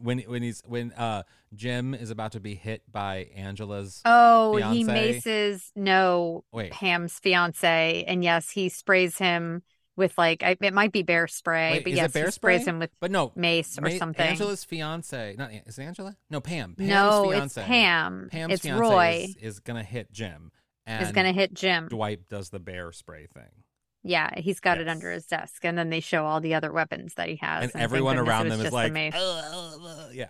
[0.00, 1.22] when when he's when uh
[1.54, 6.72] Jim is about to be hit by Angela's Oh, he maces no Wait.
[6.72, 9.62] Pam's fiance, and yes, he sprays him
[9.96, 12.70] with like I, it might be bear spray, Wait, but yes, bear he sprays spray?
[12.72, 14.26] him with But no, mace or Ma- something.
[14.26, 16.16] Angela's fiance, not is it Angela?
[16.30, 16.74] No, Pam.
[16.76, 17.62] Pam's No, it's fiance.
[17.64, 18.28] Pam.
[18.30, 19.26] Pam's It's fiance Roy.
[19.28, 20.52] is, is gonna hit Jim.
[20.86, 21.88] And is gonna hit Jim.
[21.88, 23.64] Dwight does the bear spray thing.
[24.04, 27.14] Yeah, he's got it under his desk, and then they show all the other weapons
[27.14, 29.14] that he has, And thank everyone around them is like, mace.
[29.14, 30.28] "Uh, yeah.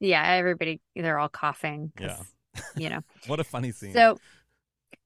[0.00, 1.92] yeah, everybody they're all coughing.
[2.00, 2.18] Yeah.
[2.76, 3.00] you know.
[3.28, 3.92] What a funny scene.
[3.92, 4.18] So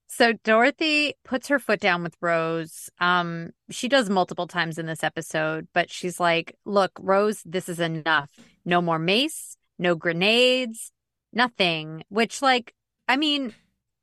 [0.06, 2.88] So Dorothy puts her foot down with Rose.
[2.98, 7.78] Um, she does multiple times in this episode, but she's like, "Look, Rose, this is
[7.78, 8.30] enough.
[8.64, 10.92] No more mace, no grenades,
[11.34, 12.72] nothing." Which, like,
[13.06, 13.52] I mean,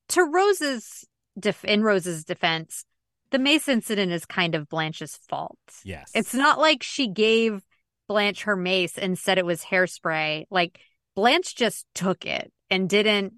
[0.10, 1.06] to Rose's
[1.38, 2.86] def- in Rose's defense,
[3.32, 5.58] the mace incident is kind of Blanche's fault.
[5.84, 6.12] Yes.
[6.14, 7.62] It's not like she gave
[8.08, 10.46] Blanche her mace and said it was hairspray.
[10.50, 10.80] Like
[11.16, 13.34] Blanche just took it and didn't,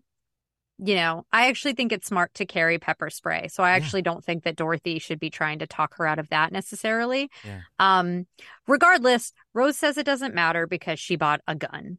[0.78, 3.48] you know, I actually think it's smart to carry pepper spray.
[3.48, 6.30] So I actually don't think that Dorothy should be trying to talk her out of
[6.30, 7.32] that necessarily.
[7.44, 7.62] Yeah.
[7.80, 8.28] Um,
[8.68, 11.98] regardless, Rose says it doesn't matter because she bought a gun.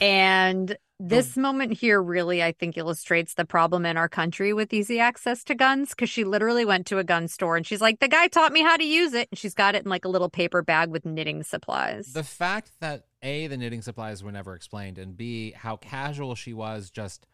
[0.00, 1.06] And Oh.
[1.08, 5.42] this moment here really, I think, illustrates the problem in our country with easy access
[5.44, 8.28] to guns because she literally went to a gun store and she's like, the guy
[8.28, 9.28] taught me how to use it.
[9.30, 12.12] And she's got it in like a little paper bag with knitting supplies.
[12.12, 16.52] The fact that A, the knitting supplies were never explained, and B, how casual she
[16.52, 17.26] was just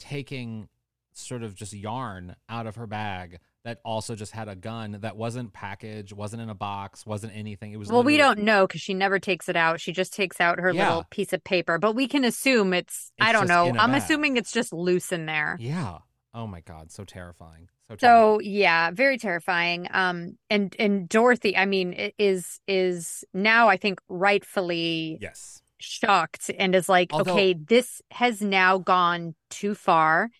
[0.00, 0.68] taking
[1.12, 5.16] sort of just yarn out of her bag that also just had a gun that
[5.16, 7.72] wasn't packaged, wasn't in a box, wasn't anything.
[7.72, 9.80] It was well, we don't know because she never takes it out.
[9.80, 10.86] She just takes out her Yeah.
[10.88, 13.66] little piece of paper, but we can assume it's, I don't know.
[13.76, 14.02] I'm bag.
[14.02, 15.56] assuming it's just loose in there.
[15.58, 15.98] Yeah.
[16.32, 17.68] Oh my god, so terrifying.
[17.88, 18.34] So terrifying.
[18.36, 19.88] So yeah, very terrifying.
[19.90, 26.74] Um, and and Dorothy, I mean, is is now I think rightfully yes shocked and
[26.74, 30.30] is like, Although- okay, this has now gone too far.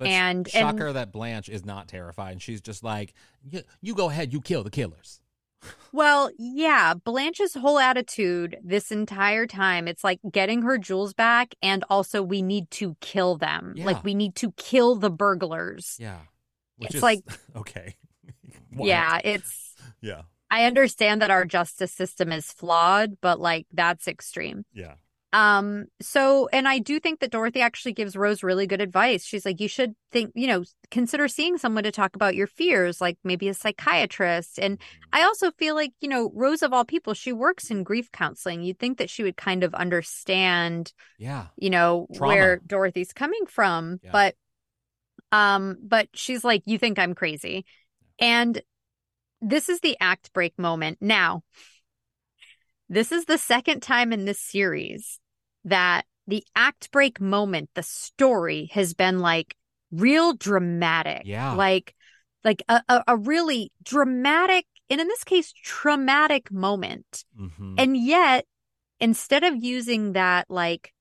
[0.00, 2.32] But and shocker and that Blanche is not terrified.
[2.32, 3.12] And she's just like,
[3.82, 5.20] you go ahead, you kill the killers.
[5.92, 11.84] well, yeah, Blanche's whole attitude this entire time, it's like getting her jewels back, and
[11.90, 13.74] also we need to kill them.
[13.76, 13.84] Yeah.
[13.84, 15.98] Like we need to kill the burglars.
[16.00, 16.20] Yeah.
[16.78, 17.24] Which It's is like-
[17.56, 17.96] okay.
[18.72, 20.22] Yeah, it's Yeah.
[20.50, 24.64] I understand that our justice system is flawed, but like that's extreme.
[24.72, 24.94] Yeah.
[25.32, 29.24] Um, so, and I do think that Dorothy actually gives Rose really good advice.
[29.24, 33.00] She's like, you should think, you know, consider seeing someone to talk about your fears,
[33.00, 34.58] like maybe a psychiatrist.
[34.58, 34.80] And
[35.12, 38.62] I also feel like, you know, Rose of all people, she works in grief counseling.
[38.62, 41.46] You'd think that she would kind of understand, Yeah.
[41.56, 42.34] you know, Trauma.
[42.34, 44.00] where Dorothy's coming from.
[44.02, 44.10] Yeah.
[44.10, 44.34] But,
[45.30, 47.64] um, but she's like, you think I'm crazy.
[48.18, 48.60] And
[49.40, 50.98] this is the act break moment.
[51.00, 51.44] Now,
[52.88, 55.19] this is the second time in this series
[55.64, 59.56] that the act break moment, the story has been like
[59.90, 61.22] real dramatic.
[61.24, 61.54] Yeah.
[61.54, 61.94] Like,
[62.44, 67.24] like a, a, a really dramatic, and in this case, traumatic moment.
[67.38, 67.74] Mhm.
[67.76, 68.46] And yet,
[68.98, 70.92] instead of using that, like,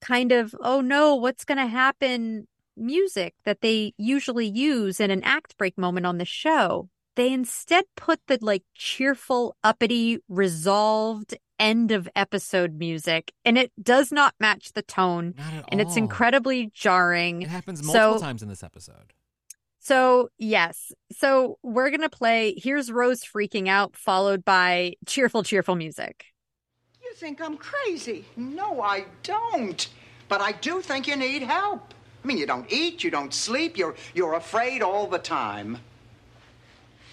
[0.00, 5.22] kind of, oh no, what's going to happen music that they usually use in an
[5.24, 11.90] act break moment on the show, they instead put the like cheerful, uppity, resolved end
[11.92, 15.34] of episode music, and it does not match the tone.
[15.38, 17.42] Not at and it's incredibly jarring.
[17.42, 19.12] It happens multiple So- times in this episode.
[19.78, 20.90] So, yes.
[21.12, 26.24] So, we're going to play Here's Rose Freaking Out, followed by cheerful, cheerful music.
[27.04, 28.24] You think I'm crazy?
[28.36, 29.86] No, I don't.
[30.28, 31.94] But I do think you need help.
[32.24, 35.78] I mean, you don't eat, you don't sleep, you're you're afraid all the time.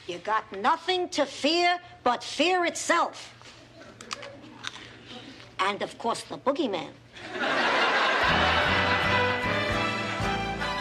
[0.07, 3.35] You got nothing to fear but fear itself.
[5.65, 6.89] And of course, the boogeyman.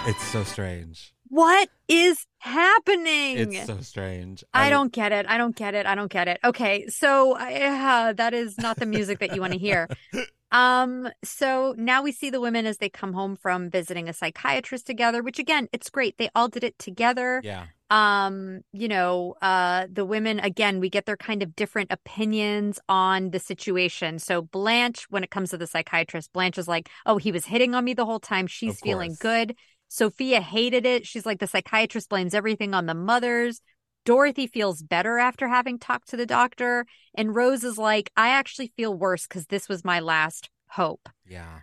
[0.04, 1.14] It's so strange.
[1.28, 3.38] What is happening?
[3.38, 4.42] It's so strange.
[4.52, 5.24] I don't get it.
[5.28, 5.86] I don't get it.
[5.86, 6.40] I don't get it.
[6.44, 9.88] Okay, so uh, that is not the music that you want to hear.
[10.52, 14.86] Um, so now we see the women as they come home from visiting a psychiatrist
[14.86, 16.18] together, which again, it's great.
[16.18, 17.40] They all did it together.
[17.42, 17.64] Yeah.
[17.92, 23.30] Um, you know, uh the women again, we get their kind of different opinions on
[23.30, 24.18] the situation.
[24.18, 27.74] So Blanche, when it comes to the psychiatrist, Blanche is like, "Oh, he was hitting
[27.74, 28.46] on me the whole time.
[28.46, 29.54] She's feeling good."
[29.92, 31.06] Sophia hated it.
[31.06, 33.60] She's like, the psychiatrist blames everything on the mothers.
[34.06, 36.86] Dorothy feels better after having talked to the doctor.
[37.14, 41.10] And Rose is like, I actually feel worse because this was my last hope.
[41.28, 41.58] Yeah.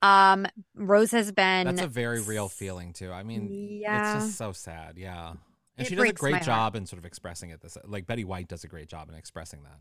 [0.00, 3.12] Um, Rose has been That's a very real feeling too.
[3.12, 3.50] I mean,
[3.82, 4.16] Yeah.
[4.16, 4.96] it's just so sad.
[4.96, 5.34] Yeah.
[5.76, 7.60] And It she does a great job in sort of expressing it.
[7.60, 9.78] This like Betty White does a great job in expressing that.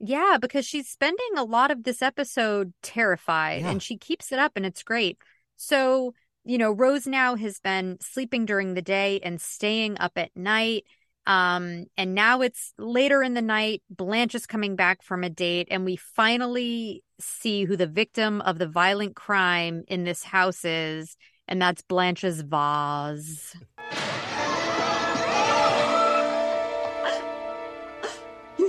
[0.00, 3.70] Yeah, because she's spending a lot of this episode terrified Yeah.
[3.70, 5.18] and she keeps it up and it's great.
[5.56, 6.14] So,
[6.44, 10.84] you know, Rose now has been sleeping during the day and staying up at night.
[11.26, 13.82] Um, and now it's later in the night.
[13.88, 18.58] Blanche is coming back from a date, and we finally see who the victim of
[18.58, 21.16] the violent crime in this house is,
[21.48, 23.56] and that's Blanche's vase.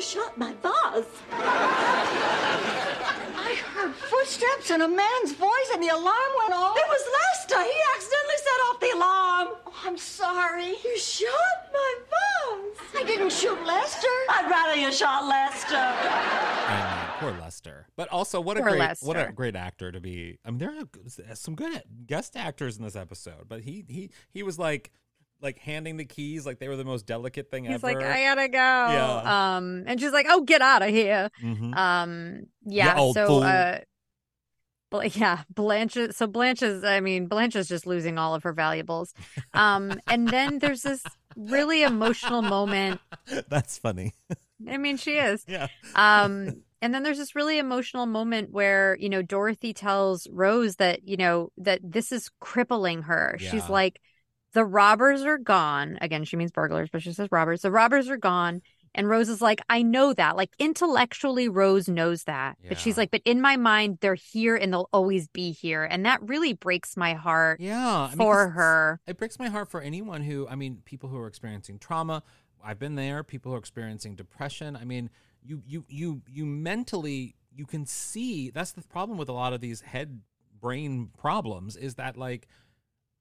[0.05, 1.07] shot my vase.
[3.31, 6.77] I heard footsteps and a man's voice, and the alarm went off.
[6.77, 7.63] It was Lester.
[7.63, 9.47] He accidentally set off the alarm.
[9.65, 10.75] Oh, I'm sorry.
[10.83, 12.77] You shot my boss.
[12.95, 14.07] I didn't shoot Lester.
[14.29, 15.75] I'd rather you shot Lester.
[15.75, 17.87] I mean, poor Lester.
[17.95, 20.37] But also, what a Poor great what a great actor to be.
[20.45, 24.43] I mean, there are some good guest actors in this episode, but he he he
[24.43, 24.91] was like
[25.45, 27.87] like handing the keys like they were the most delicate thing He's ever.
[27.87, 28.57] He's like, I gotta go.
[28.57, 29.55] Yeah.
[29.55, 31.29] Um, and she's like, Oh, get out of here.
[31.41, 31.75] Mhm.
[31.77, 32.95] Um, yeah.
[33.13, 33.43] so, fool.
[33.43, 33.77] uh,
[35.13, 35.97] yeah, Blanche.
[36.11, 39.13] So Blanche is, I mean, Blanche is just losing all of her valuables.
[39.53, 41.03] Um, and then there's this
[41.35, 43.01] really emotional moment.
[43.49, 44.13] That's funny.
[44.69, 45.45] I mean, she is.
[45.49, 45.67] Yeah.
[45.95, 51.07] Um, and then there's this really emotional moment where, you know, Dorothy tells Rose that,
[51.07, 53.37] you know, that this is crippling her.
[53.39, 53.99] She's like,
[54.55, 55.97] the robbers are gone.
[55.99, 57.61] Again, she means burglars, but she says robbers.
[57.61, 58.61] The robbers are gone.
[58.97, 60.37] And Rose is like, I know that.
[60.37, 62.57] Like intellectually, Rose knows that.
[62.65, 65.83] But she's like, but in my mind, they're here and they'll always be here.
[65.83, 69.01] And that really breaks my heart Yeah, I mean, her.
[69.05, 72.23] It breaks my heart for anyone who, I mean, people who are experiencing trauma.
[72.63, 73.21] I've been there.
[73.21, 74.77] People who are experiencing depression.
[74.77, 75.09] I mean,
[75.43, 78.49] you, you, you, you mentally, you can see.
[78.49, 80.21] That's the problem with a lot of these head
[80.61, 82.47] brain problems is that like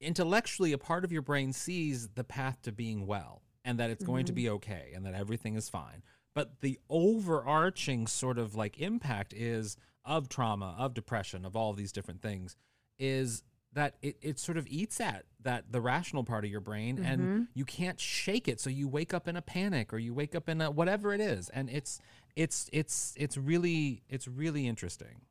[0.04, 4.04] intellectually, a part of your brain sees the path to being well and that it's
[4.04, 4.36] going to Mhm.
[4.36, 6.02] be okay and that everything is fine.
[6.34, 11.92] But the overarching sort of like impact is of trauma, of depression, of all these
[11.92, 12.56] different things
[12.98, 13.42] is
[13.72, 17.04] that it, it sort of eats at that the rational part of your brain Mhm.
[17.04, 20.34] and you can't shake it so you wake up in a panic or you wake
[20.36, 21.98] up in a whatever it is and it's
[22.36, 25.22] it's it's it's really it's really interesting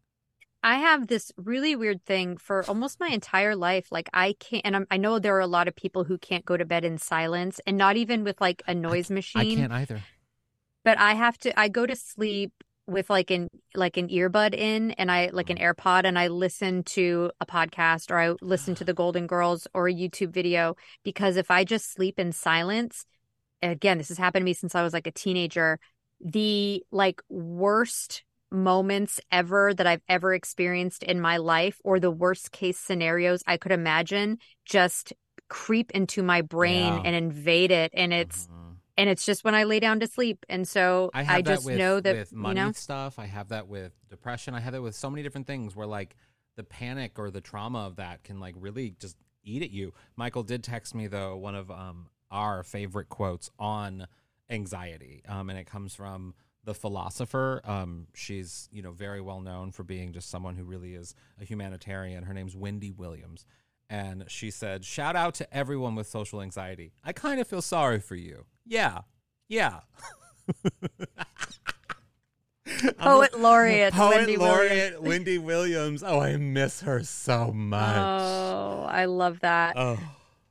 [0.64, 3.92] I have this really weird thing for almost my entire life.
[3.92, 6.46] Like I can't, and I'm, I know there are a lot of people who can't
[6.46, 9.60] go to bed in silence, and not even with like a noise machine.
[9.60, 10.02] i can't either
[10.86, 11.60] But I have to.
[11.60, 12.54] I go to sleep
[12.88, 15.82] with like an like an earbud in, and I like an mm-hmm.
[15.82, 19.90] AirPod, and I listen to a podcast or I listen to the Golden Girls or
[19.90, 23.06] a YouTube video because if I just sleep in silence,
[23.62, 25.78] again, this has happened to me since I was like a teenager.
[26.22, 28.24] The like worst
[28.54, 33.58] moments ever that I've ever experienced in my life, or the worst case scenarios I
[33.58, 35.12] could imagine, just
[35.50, 37.02] creep into my brain Yeah.
[37.04, 38.48] and invade it, and it's
[38.96, 41.72] and it's just when I lay down to sleep, and so I I, just that
[41.72, 42.72] with, know that with you money know.
[42.74, 43.18] stuff.
[43.18, 44.54] I have that with depression.
[44.54, 46.16] I have that with so many different things where like
[46.56, 49.94] the panic or the trauma of that can like really just eat at you.
[50.16, 54.08] Michael did text me though one of um our favorite quotes on
[54.50, 57.62] anxiety, um, and it comes from the philosopher.
[57.66, 61.46] Um, she's you know very well known for being just someone who really is a
[61.46, 62.24] humanitarian.
[62.24, 63.46] Her name's Wendy Williams.
[63.90, 66.94] And she said, Shout out to everyone with social anxiety.
[67.04, 68.46] I kind of feel sorry for you.
[68.66, 69.02] Yeah.
[69.48, 69.82] Yeah.
[72.98, 75.08] Poet laureate Poet Wendy laureate Williams.
[75.08, 76.04] Wendy Williams.
[76.04, 77.98] Oh, I miss her so much.
[77.98, 79.76] Oh, I love that.
[79.78, 80.00] Oh.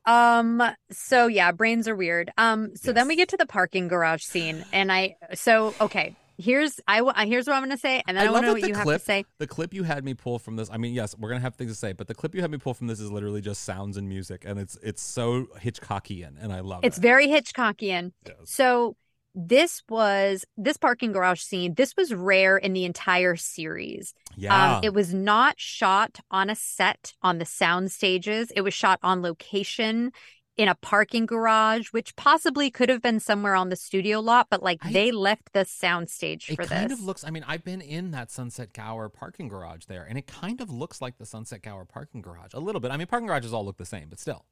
[0.05, 2.31] Um, so yeah, brains are weird.
[2.37, 6.17] Um, so then we get to the parking garage scene, and I so okay.
[6.39, 8.69] Here's I here's what I'm gonna say, and then I, want to know what you
[8.69, 9.25] the have clip, to say.
[9.39, 10.71] The clip you had me pull from this.
[10.73, 12.59] I mean, yes, we're gonna have things to say, but the clip you had me
[12.59, 16.53] pull from this is literally just sounds and music, and it's it's so Hitchcockian, and
[16.53, 16.99] I love It's it.
[16.99, 18.13] It's very Hitchcockian.
[18.45, 18.97] So
[19.35, 21.75] this was this parking garage scene.
[21.75, 24.15] This was rare in the entire series.
[24.37, 24.77] Yeah.
[24.77, 28.51] Um, it was not shot on a set on the sound stages.
[28.55, 30.13] It was shot on location
[30.57, 34.63] in a parking garage, which possibly could have been somewhere on the studio lot, but
[34.63, 36.67] like they left the sound stage for this.
[36.67, 37.25] It kind of looks.
[37.25, 40.71] I mean, I've been in that Sunset Gower parking garage there, and it kind of
[40.71, 42.91] looks like the Sunset Gower parking garage a little bit.
[42.91, 44.45] I mean, parking garages all look the same, but still.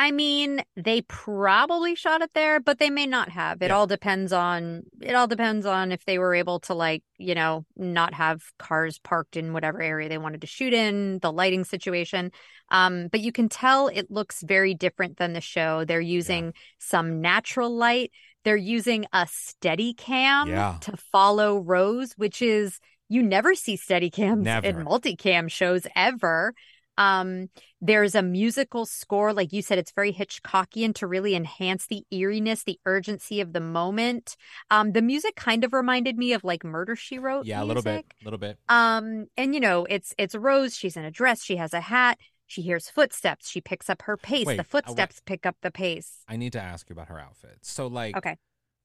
[0.00, 3.60] I mean, they probably shot it there, but they may not have.
[3.60, 3.76] It Yeah.
[3.76, 7.66] all depends on it all depends on if they were able to like, you know,
[7.76, 12.32] not have cars parked in whatever area they wanted to shoot in, the lighting situation.
[12.70, 15.84] Um, but you can tell it looks very different than the show.
[15.84, 18.10] They're using some natural light.
[18.44, 20.78] They're using a steady cam Yeah.
[20.80, 22.80] to follow Rose, which is
[23.10, 26.54] you never see steady cams in multicam shows ever.
[26.98, 27.48] Um,
[27.80, 32.64] there's a musical score, like you said, it's very Hitchcockian to really enhance the eeriness,
[32.64, 34.36] the urgency of the moment.
[34.70, 37.46] Um, the music kind of reminded me of like Murder She Wrote.
[37.46, 38.58] Yeah, a little bit, a little bit.
[38.68, 40.76] Um, and you know, it's it's Rose.
[40.76, 41.42] She's in a dress.
[41.42, 42.18] She has a hat.
[42.46, 43.48] She hears footsteps.
[43.48, 44.44] She picks up her pace.
[44.44, 46.18] Wait, the footsteps pick up the pace.
[46.28, 47.58] I need to ask you about her outfit.
[47.62, 48.36] So, like, Okay.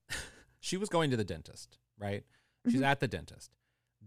[0.59, 2.23] she was going to the dentist, right?
[2.69, 2.85] She's Mhm.
[2.85, 3.51] at the dentist.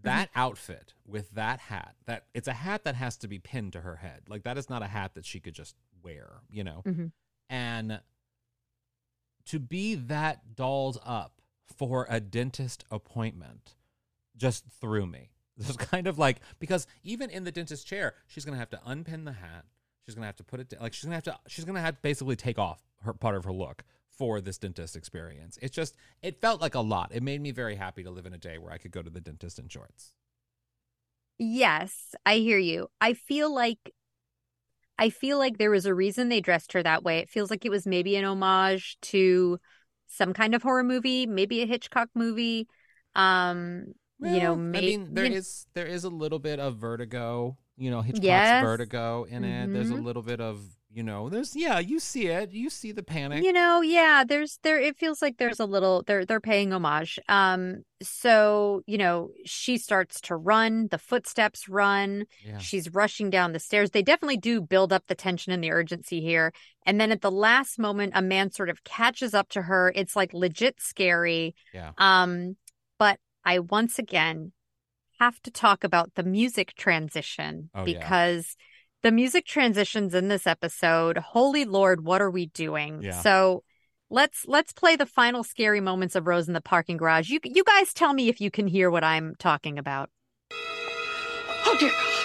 [0.03, 3.81] That outfit with that hat, that it's a hat that has to be pinned to
[3.81, 4.23] her head.
[4.27, 6.81] Like that is not a hat that she could just wear, you know.
[6.85, 7.11] Mhm.
[7.49, 8.01] And
[9.45, 11.41] to be that dolled up
[11.75, 13.75] for a dentist appointment
[14.35, 15.31] just threw me.
[15.59, 18.79] This was kind of like because even in the dentist chair, she's gonna have to
[18.85, 19.65] unpin the hat.
[20.05, 21.81] She's She's gonna have to put it down like she's gonna have to she's gonna
[21.81, 23.83] have to basically take off her part of her look
[24.19, 25.57] for this dentist experience.
[25.61, 27.11] It's just it felt like a lot.
[27.13, 29.09] It made me very happy to live in a day where I could go to
[29.09, 30.11] the dentist in shorts.
[31.37, 32.89] Yes, I hear you.
[32.99, 33.79] I feel like
[34.97, 37.19] I feel like there was a reason they dressed her that way.
[37.19, 39.57] It feels like it was maybe an homage to
[40.07, 42.67] some kind of horror movie, maybe a Hitchcock movie.
[43.15, 46.75] Um, you know, Well, may- I mean, there is there is a little bit of
[46.75, 48.61] Vertigo, you know, Hitchcock's Yes.
[48.65, 49.71] Vertigo in it.
[49.71, 50.03] There's a Mhm.
[50.03, 50.61] little bit of
[50.91, 53.43] you know, there's yeah, you see it, you see the panic.
[53.43, 57.19] You know, yeah, there's there it feels like there's a little they're they're paying homage.
[57.29, 62.25] Um so, you know, she starts to run, the footsteps run.
[62.43, 62.57] Yeah.
[62.57, 63.91] She's rushing down the stairs.
[63.91, 66.53] They definitely do build up the tension and the urgency here.
[66.87, 69.91] And then at the last moment a man sort of catches up to her.
[69.95, 71.53] It's like legit scary.
[71.71, 71.91] Yeah.
[71.99, 72.57] Um
[72.97, 74.53] but I once again
[75.19, 77.99] have to talk about the music transition Oh, yeah.
[79.01, 83.01] Because the music transitions in this episode, holy lord, what are we doing?
[83.01, 83.19] Yeah.
[83.21, 83.63] So
[84.09, 87.29] let's let's play the final scary moments of Rose in the parking garage.
[87.29, 90.09] You you guys tell me if you can hear what I'm talking about.
[90.51, 92.18] Oh, dear God.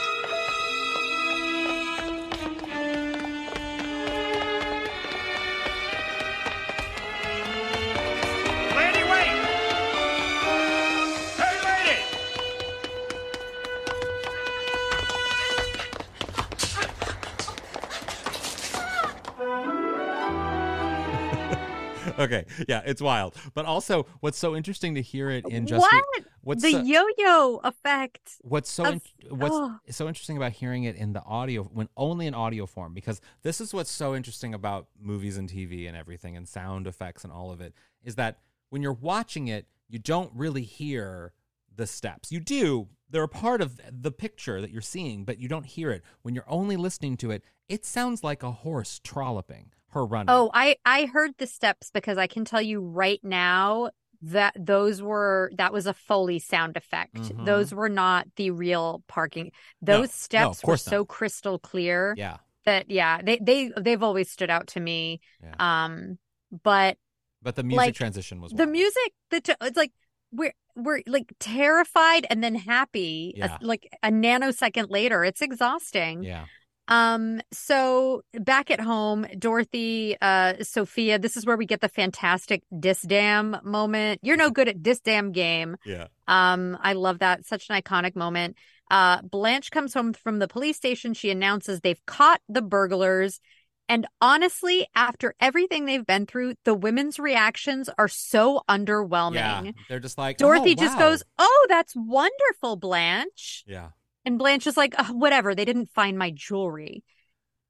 [22.19, 23.35] okay, yeah, it's wild.
[23.55, 26.05] But also, what's so interesting to hear it in just what?
[26.43, 28.33] what's the so- yo-yo effect.
[28.43, 29.77] What's so of- in- what's oh.
[29.91, 33.61] so interesting about hearing it in the audio when only in audio form because this
[33.61, 37.51] is what's so interesting about movies and TV and everything and sound effects and all
[37.51, 38.39] of it is that
[38.71, 41.33] when you're watching it you don't really hear
[41.77, 42.33] the steps.
[42.33, 42.89] You do.
[43.11, 46.03] They're a part of the picture that you're seeing, but you don't hear it.
[46.23, 50.29] When you're only listening to it, it sounds like a horse trolloping, her running.
[50.31, 53.91] Oh, I I heard the steps because I can tell you right now
[54.23, 57.15] that those were that was a Foley sound effect.
[57.15, 57.45] Mhm.
[57.45, 59.51] Those were not the real parking.
[59.83, 60.81] Those no, steps of were not.
[60.81, 62.39] so crystal clear Yeah.
[62.67, 65.21] that yeah, they they they've always stood out to me.
[65.59, 66.19] Um
[66.63, 66.97] but
[67.43, 69.93] But the music like, transition was the music the t- it's like
[70.33, 75.23] we're we're like terrified and then happy a- like a nanosecond later.
[75.25, 76.23] It's exhausting.
[76.25, 76.47] Yeah.
[76.89, 82.63] Um, so back at home, Dorothy, uh, Sophia, this is where we get the fantastic
[82.73, 84.21] disdam moment.
[84.23, 85.77] You're no good at disdam game.
[85.85, 86.09] Yeah.
[86.29, 87.47] Um, I love that.
[87.47, 88.57] Such an iconic moment.
[88.91, 91.15] Uh, Blanche comes home from the police station.
[91.15, 93.41] She announces they've caught the burglars.
[93.89, 99.35] And honestly, after everything they've been through, the women's reactions are so underwhelming.
[99.35, 99.73] Yeah.
[99.89, 103.65] They're just like Dorothy "Oh, just goes, Oh, that's wonderful, Blanche.
[103.67, 103.91] Yeah.
[104.25, 107.03] And Blanche is like, "Ugh, whatever, they didn't find my jewelry.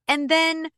[0.06, 0.68] And then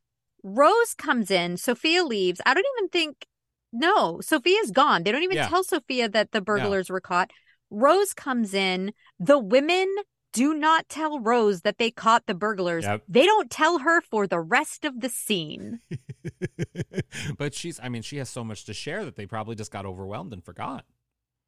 [0.42, 2.40] Rose comes in, Sophia leaves.
[2.46, 3.26] I don't even think,
[3.72, 5.02] no, Sophia's gone.
[5.02, 5.48] They don't even Yeah.
[5.48, 7.30] tell Sophia that the burglars were caught.
[7.68, 8.92] Rose comes in.
[9.18, 9.92] The women
[10.32, 12.84] do not tell Rose that they caught the burglars.
[12.84, 13.02] Yep.
[13.08, 15.80] They don't tell her for the rest of the scene.
[17.38, 19.86] but she's I mean, she has so much to share that they probably just got
[19.86, 20.84] overwhelmed and forgot.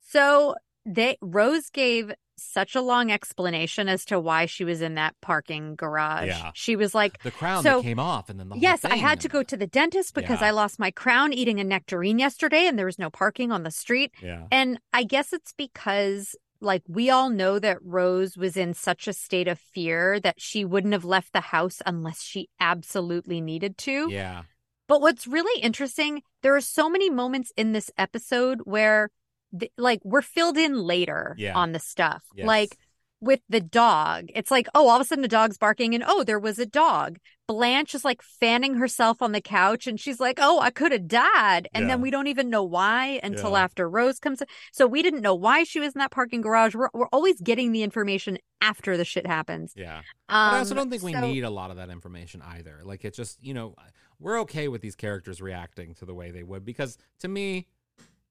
[0.00, 0.54] So
[0.84, 5.74] they Rose gave such a long explanation as to why she was in that parking
[5.74, 6.28] garage.
[6.28, 6.50] Yeah.
[6.54, 8.96] She was like The crown so, that came off and then the whole Yes, I
[8.96, 10.48] had to go to the dentist because Yeah.
[10.48, 13.70] I lost my crown eating a nectarine yesterday and there was no parking on the
[13.70, 14.12] street.
[14.22, 14.46] Yeah.
[14.50, 19.12] And I guess it's because like we all know that Rose was in such a
[19.12, 24.08] state of fear that she wouldn't have left the house unless she absolutely needed to.
[24.10, 24.42] Yeah.
[24.88, 29.10] But what's really interesting, there are so many moments in this episode where,
[29.58, 31.54] th- like, we're filled in later Yeah.
[31.54, 32.24] on the stuff.
[32.34, 32.46] Yes.
[32.46, 32.76] Like
[33.20, 36.22] with the dog, it's like, oh, all of a sudden the dog's barking, and oh,
[36.24, 37.18] there was a dog.
[37.48, 41.08] Blanche is like fanning herself on the couch, and she's like, oh, I could have
[41.08, 41.66] died.
[41.74, 43.62] And then we don't even know why until Yeah.
[43.64, 44.42] after Rose comes.
[44.72, 46.74] So we didn't know why she was in that parking garage.
[46.76, 49.72] We're, we're always getting the information after the shit happens.
[49.74, 50.02] Yeah.
[50.28, 52.82] but I also Um, don't think we so- need a lot of that information either.
[52.84, 53.74] Like it's just, you know,
[54.20, 57.66] we're okay with these characters reacting to the way they would because to me,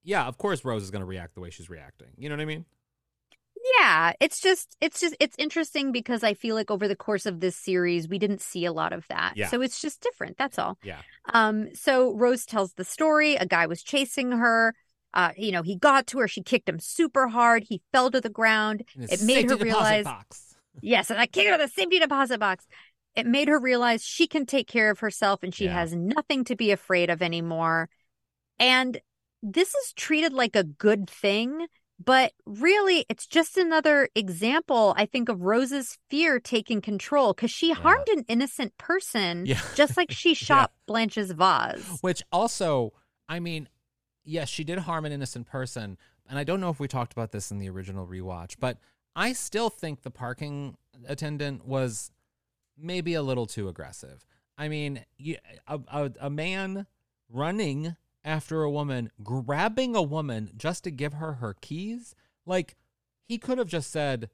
[0.08, 2.08] yeah, of course Rose is going to react the way she's reacting.
[2.18, 2.66] You know what I mean?
[3.80, 7.42] Yeah, it's just it's just it's interesting because I feel like over the course of
[7.42, 9.34] this series we didn't see a lot of that.
[9.36, 9.48] Yeah.
[9.50, 10.78] So it's just different, that's all.
[10.84, 11.02] Yeah.
[11.34, 14.74] Um so Rose tells the story, a guy was chasing her.
[15.14, 18.22] Uh you know, he got to her, she kicked him super hard, he fell to
[18.22, 18.84] the ground.
[18.96, 20.56] It made her realize box.
[20.82, 22.68] Yes, and I kicked her in the safety deposit box.
[23.16, 25.74] It made her realize she can take care of herself and she Yeah.
[25.74, 27.90] has nothing to be afraid of anymore.
[28.60, 29.02] And
[29.44, 31.68] this is treated like a good thing
[32.00, 37.72] But really, it's just another example, I think, of Rose's fear taking control because she
[37.72, 39.60] harmed an innocent person, Yeah.
[39.74, 41.98] just like she shot Blanche's vase.
[42.02, 42.94] Which also,
[43.28, 43.68] I mean,
[44.24, 45.98] yes, she did harm an innocent person.
[46.30, 48.78] And I don't know if we talked about this in the original rewatch, but
[49.16, 50.78] I still think the parking
[51.08, 52.12] attendant was
[52.78, 54.24] maybe a little too aggressive.
[54.56, 55.38] I mean, you,
[55.68, 56.86] a, a, a man
[57.28, 57.96] running
[58.28, 62.14] after a woman, grabbing a woman just to give her her keys,
[62.46, 62.76] like
[63.28, 64.30] he could have just said,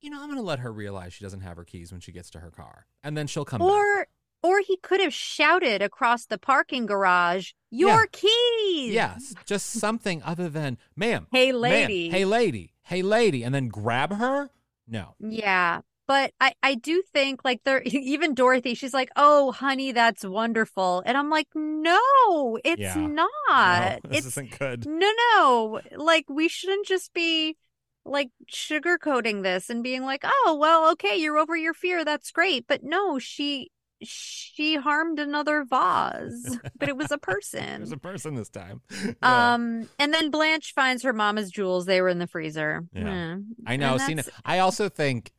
[0.00, 2.12] you know, I'm going to let her realize she doesn't have her keys when she
[2.12, 3.68] gets to her car, and then she'll come back.
[3.68, 4.06] Or
[4.42, 10.48] or he could have shouted across the parking garage, "Your keys!" Yes, just something other
[10.48, 11.26] than, ma'am.
[11.32, 12.72] Hey, ma'am, lady." hey, lady.
[12.82, 13.42] Hey, lady.
[13.42, 14.50] And then grab her?
[14.86, 15.16] No.
[15.18, 15.80] Yeah.
[16.06, 21.02] But I, I do think like there even Dorothy, she's like, Oh, honey, that's wonderful.
[21.04, 23.06] And I'm like, No, it's Yeah.
[23.06, 23.26] not.
[23.48, 24.86] No, this it's isn't good.
[24.86, 25.80] no, no.
[25.96, 27.56] Like we shouldn't just be
[28.04, 32.66] like sugarcoating this and being like, Oh, well, okay, you're over your fear, that's great.
[32.68, 33.70] But no, she
[34.02, 37.62] she harmed another vase, but it was a person.
[37.74, 38.82] it was a person this time.
[39.22, 41.86] Um, and then Blanche finds her mama's jewels.
[41.86, 42.84] They were in the freezer.
[42.92, 43.36] Yeah.
[43.36, 43.40] Hmm.
[43.66, 43.96] I know.
[43.98, 45.32] See, I also think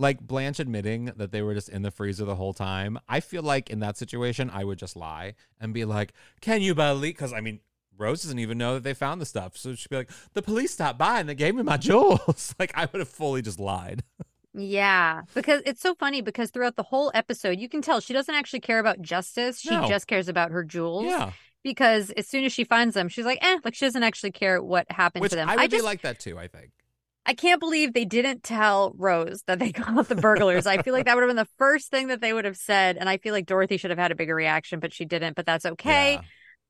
[0.00, 2.98] like Blanche admitting that they were just in the freezer the whole time.
[3.08, 6.74] I feel like in that situation, I would just lie and be like, "Can you
[6.74, 7.60] believe?" Because I mean,
[7.98, 10.72] Rose doesn't even know that they found the stuff, so she'd be like, "The police
[10.72, 14.02] stopped by and they gave me my jewels." like I would have fully just lied.
[14.52, 18.34] Yeah, because it's so funny because throughout the whole episode, you can tell she doesn't
[18.34, 19.60] actually care about justice.
[19.60, 19.86] She No.
[19.86, 21.04] just cares about her jewels.
[21.04, 21.30] Yeah.
[21.62, 24.60] Because as soon as she finds them, she's like, eh, like she doesn't actually care
[24.60, 25.48] what happened Which to them.
[25.48, 26.36] I would just, be like that too.
[26.36, 26.72] I think.
[27.26, 30.66] I can't believe they didn't tell Rose that they caught the burglars.
[30.66, 32.96] I feel like that would have been the first thing that they would have said.
[32.96, 35.36] And I feel like Dorothy should have had a bigger reaction, but she didn't.
[35.36, 36.20] But that's okay.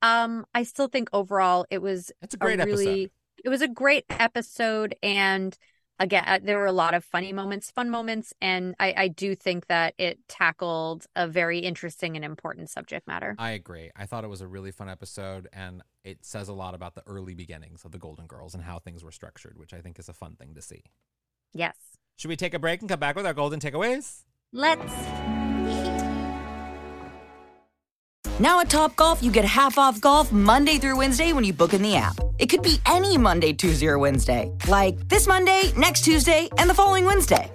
[0.02, 3.10] Um, I still think overall it was It's a great really, episode.
[3.44, 5.56] It was a great episode, and
[6.01, 9.36] again, uh, there were a lot of funny moments, fun moments, and I, I do
[9.36, 13.36] think that it tackled a very interesting and important subject matter.
[13.39, 13.90] I agree.
[13.94, 17.02] I thought it was a really fun episode, and it says a lot about the
[17.06, 20.09] early beginnings of the Golden Girls and how things were structured, which I think is
[20.09, 20.82] a fun thing to see.
[21.52, 21.77] Yes.
[22.16, 24.22] Should we take a break and come back with our golden takeaways?
[24.52, 24.93] Let's.
[28.40, 31.74] Now at top golf you get half off golf Monday through Wednesday when you book
[31.74, 32.18] in the app.
[32.41, 34.51] It could be any Monday, Tuesday, or Wednesday.
[34.67, 37.51] Like this Monday, next Tuesday, and the following Wednesday.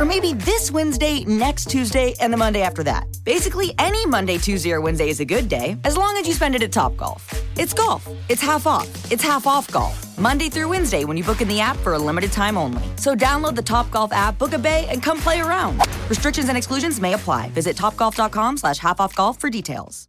[0.00, 3.06] Or maybe this Wednesday, next Tuesday, and the Monday after that.
[3.22, 6.56] Basically, any Monday, Tuesday, or Wednesday is a good day, as long as you spend
[6.56, 7.22] it at Top Golf.
[7.56, 8.04] It's golf.
[8.28, 8.88] It's half off.
[9.12, 10.18] It's half off golf.
[10.18, 12.82] Monday through Wednesday when you book in the app for a limited time only.
[12.96, 15.80] So download the Top Golf app, book a bay, and come play around.
[16.10, 17.50] Restrictions and exclusions may apply.
[17.50, 20.08] Visit topgolf.com slash half off golf for details.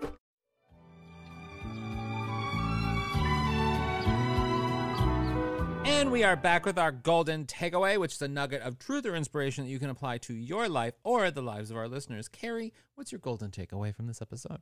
[5.83, 9.15] And we are back with our golden takeaway, which is a nugget of truth or
[9.15, 12.29] inspiration that you can apply to your life or the lives of our listeners.
[12.29, 14.61] Kerri, what's your golden takeaway from this episode?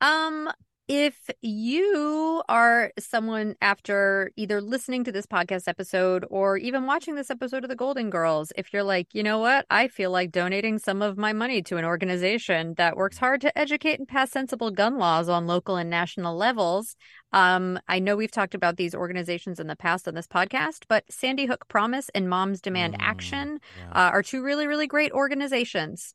[0.00, 0.48] Um,
[0.88, 7.30] if you are someone after either listening to this podcast episode or even watching this
[7.30, 10.78] episode of The Golden Girls, if you're like, you know what, I feel like donating
[10.78, 14.70] some of my money to an organization that works hard to educate and pass sensible
[14.70, 16.96] gun laws on local and national levels.
[17.32, 21.04] Um, I know we've talked about these organizations in the past on this podcast, but
[21.10, 23.60] Sandy Hook Promise and Moms Demand Action
[23.92, 26.14] uh, are two really, really great organizations.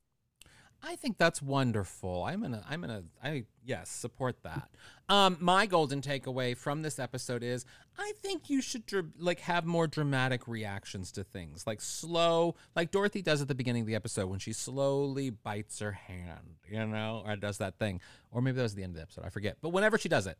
[0.83, 2.23] I think that's wonderful.
[2.23, 4.69] I'm gonna, I'm gonna, I yes, support that.
[5.09, 7.65] Um, my golden takeaway from this episode is
[7.97, 12.91] I think you should dr- like have more dramatic reactions to things, like slow, like
[12.91, 16.85] Dorothy does at the beginning of the episode when she slowly bites her hand, you
[16.85, 18.01] know, or does that thing,
[18.31, 19.25] or maybe that was the end of the episode.
[19.25, 20.37] I forget, but whenever she does it,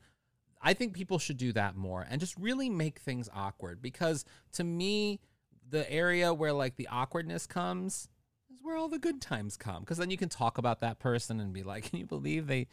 [0.61, 4.63] I think people should do that more and just really make things awkward because to
[4.63, 5.19] me,
[5.69, 8.09] the area where like the awkwardness comes
[8.67, 11.53] where all the good times come because then you can talk about that person and
[11.53, 12.67] be like, can you believe they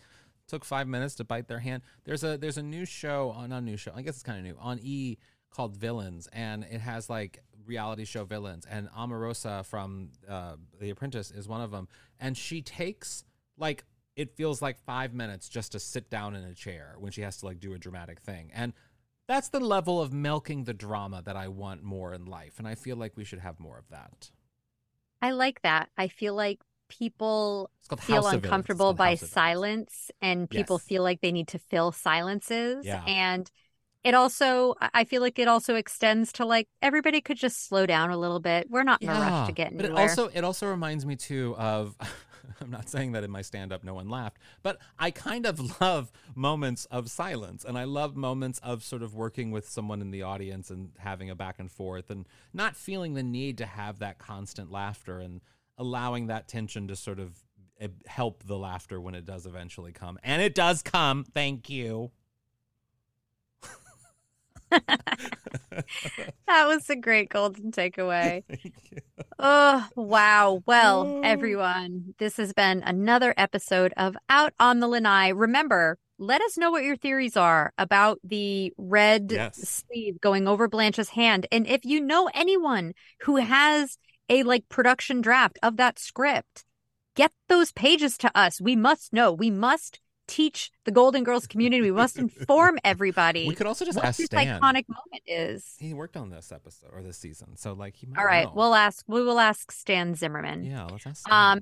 [0.46, 1.82] took five minutes to bite their hand?
[2.04, 3.92] There's a there's a new show on a new show.
[3.94, 5.18] I guess it's kind of new on E
[5.50, 8.66] called Villains, and it has like reality show villains.
[8.68, 11.88] And Omarosa from uh, The Apprentice is one of them,
[12.20, 13.24] and she takes
[13.56, 13.84] like
[14.16, 17.38] it feels like five minutes just to sit down in a chair when she has
[17.38, 18.72] to like do a dramatic thing and
[19.26, 22.74] that's the level of milking the drama that I want more in life, and I
[22.74, 24.30] feel like we should have more of that.
[25.24, 25.88] I like that.
[25.96, 26.60] I feel like
[26.90, 28.34] people feel House of Villains.
[28.34, 30.86] It's uncomfortable by House silence and people Yes.
[30.86, 32.84] feel like they need to fill silences.
[32.84, 33.02] Yeah.
[33.06, 33.50] And
[34.04, 38.10] it also, I feel like it also extends to like everybody could just slow down
[38.10, 38.68] a little bit.
[38.68, 40.04] We're not in a rush to get but anywhere.
[40.04, 41.96] it also it also reminds me too of
[42.60, 45.80] I'm not saying that in my stand up no one laughed, but I kind of
[45.80, 50.10] love moments of silence and I love moments of sort of working with someone in
[50.10, 53.98] the audience and having a back and forth and not feeling the need to have
[53.98, 55.40] that constant laughter and
[55.78, 57.36] allowing that tension to sort of
[57.80, 60.18] eh, help the laughter when it does eventually come.
[60.22, 61.24] And it does come.
[61.24, 62.10] Thank you.
[66.46, 68.42] that was a great golden takeaway.
[69.38, 70.62] Oh, wow.
[70.64, 75.30] Well, everyone, this has been another episode of Out on the Lanai.
[75.30, 79.84] Remember, let us know what your theories are about the red Yes.
[79.90, 81.46] sleeve going over Blanche's hand.
[81.50, 82.92] And if you know anyone
[83.22, 83.98] who has
[84.28, 86.64] a like production draft of that script,
[87.16, 88.60] get those pages to us.
[88.60, 89.32] We must know.
[89.32, 91.82] We must teach the Golden Girls community.
[91.82, 93.46] We must inform everybody.
[93.48, 94.60] We could also just ask this Stan.
[94.60, 95.74] iconic moment is.
[95.78, 97.56] He worked on this episode or this season.
[97.56, 98.52] So like he might All right, know.
[98.54, 99.04] we'll ask.
[99.08, 100.64] We will ask Stan Zimmerman.
[100.64, 101.60] Yeah, let's ask Um,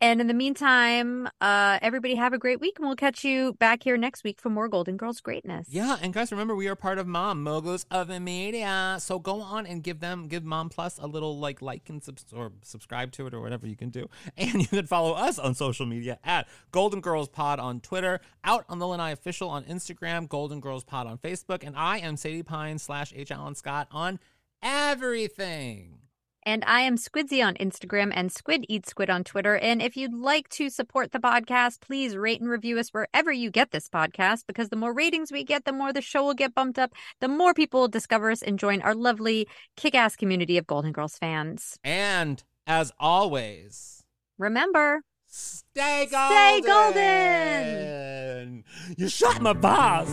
[0.00, 3.82] and in the meantime, uh, everybody have a great week, and we'll catch you back
[3.82, 5.68] here next week for more Golden Girls greatness.
[5.70, 8.96] Yeah, and guys, remember we are part of Mom Moguls of the Media.
[9.00, 12.02] So go on and give them, give Mom Plus a little like, like and
[12.34, 14.08] or subscribe to it or whatever you can do.
[14.36, 18.64] And you can follow us on social media at Golden Girls Pod on Twitter, out
[18.68, 22.42] on the Lanai Official on Instagram, Golden Girls Pod on Facebook, and I am Sadie
[22.42, 24.18] Pines slash H Alan Scott on
[24.62, 26.03] everything.
[26.46, 29.56] And I am Squidsy on Instagram and Squid Eats Squid on Twitter.
[29.56, 33.50] And if you'd like to support the podcast, please rate and review us wherever you
[33.50, 36.54] get this podcast, because the more ratings we get, the more the show will get
[36.54, 40.58] bumped up, the more people will discover us and join our lovely kick ass community
[40.58, 41.78] of Golden Girls fans.
[41.82, 44.04] And as always,
[44.38, 48.64] Remember, stay Stay golden.
[48.96, 50.08] You shot my boss.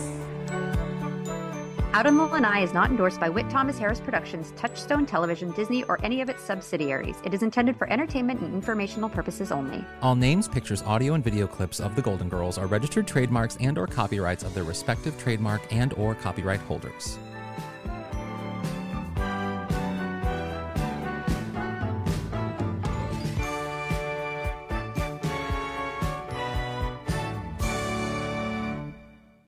[1.94, 5.84] Out on the Lanai is not endorsed by Witt Thomas Harris Productions, Touchstone Television, Disney,
[5.84, 7.16] or any of its subsidiaries.
[7.22, 9.84] It is intended for entertainment and informational purposes only.
[10.00, 13.76] All names, pictures, audio, and video clips of the Golden Girls are registered trademarks and
[13.76, 17.18] or copyrights of their respective trademark and or copyright holders.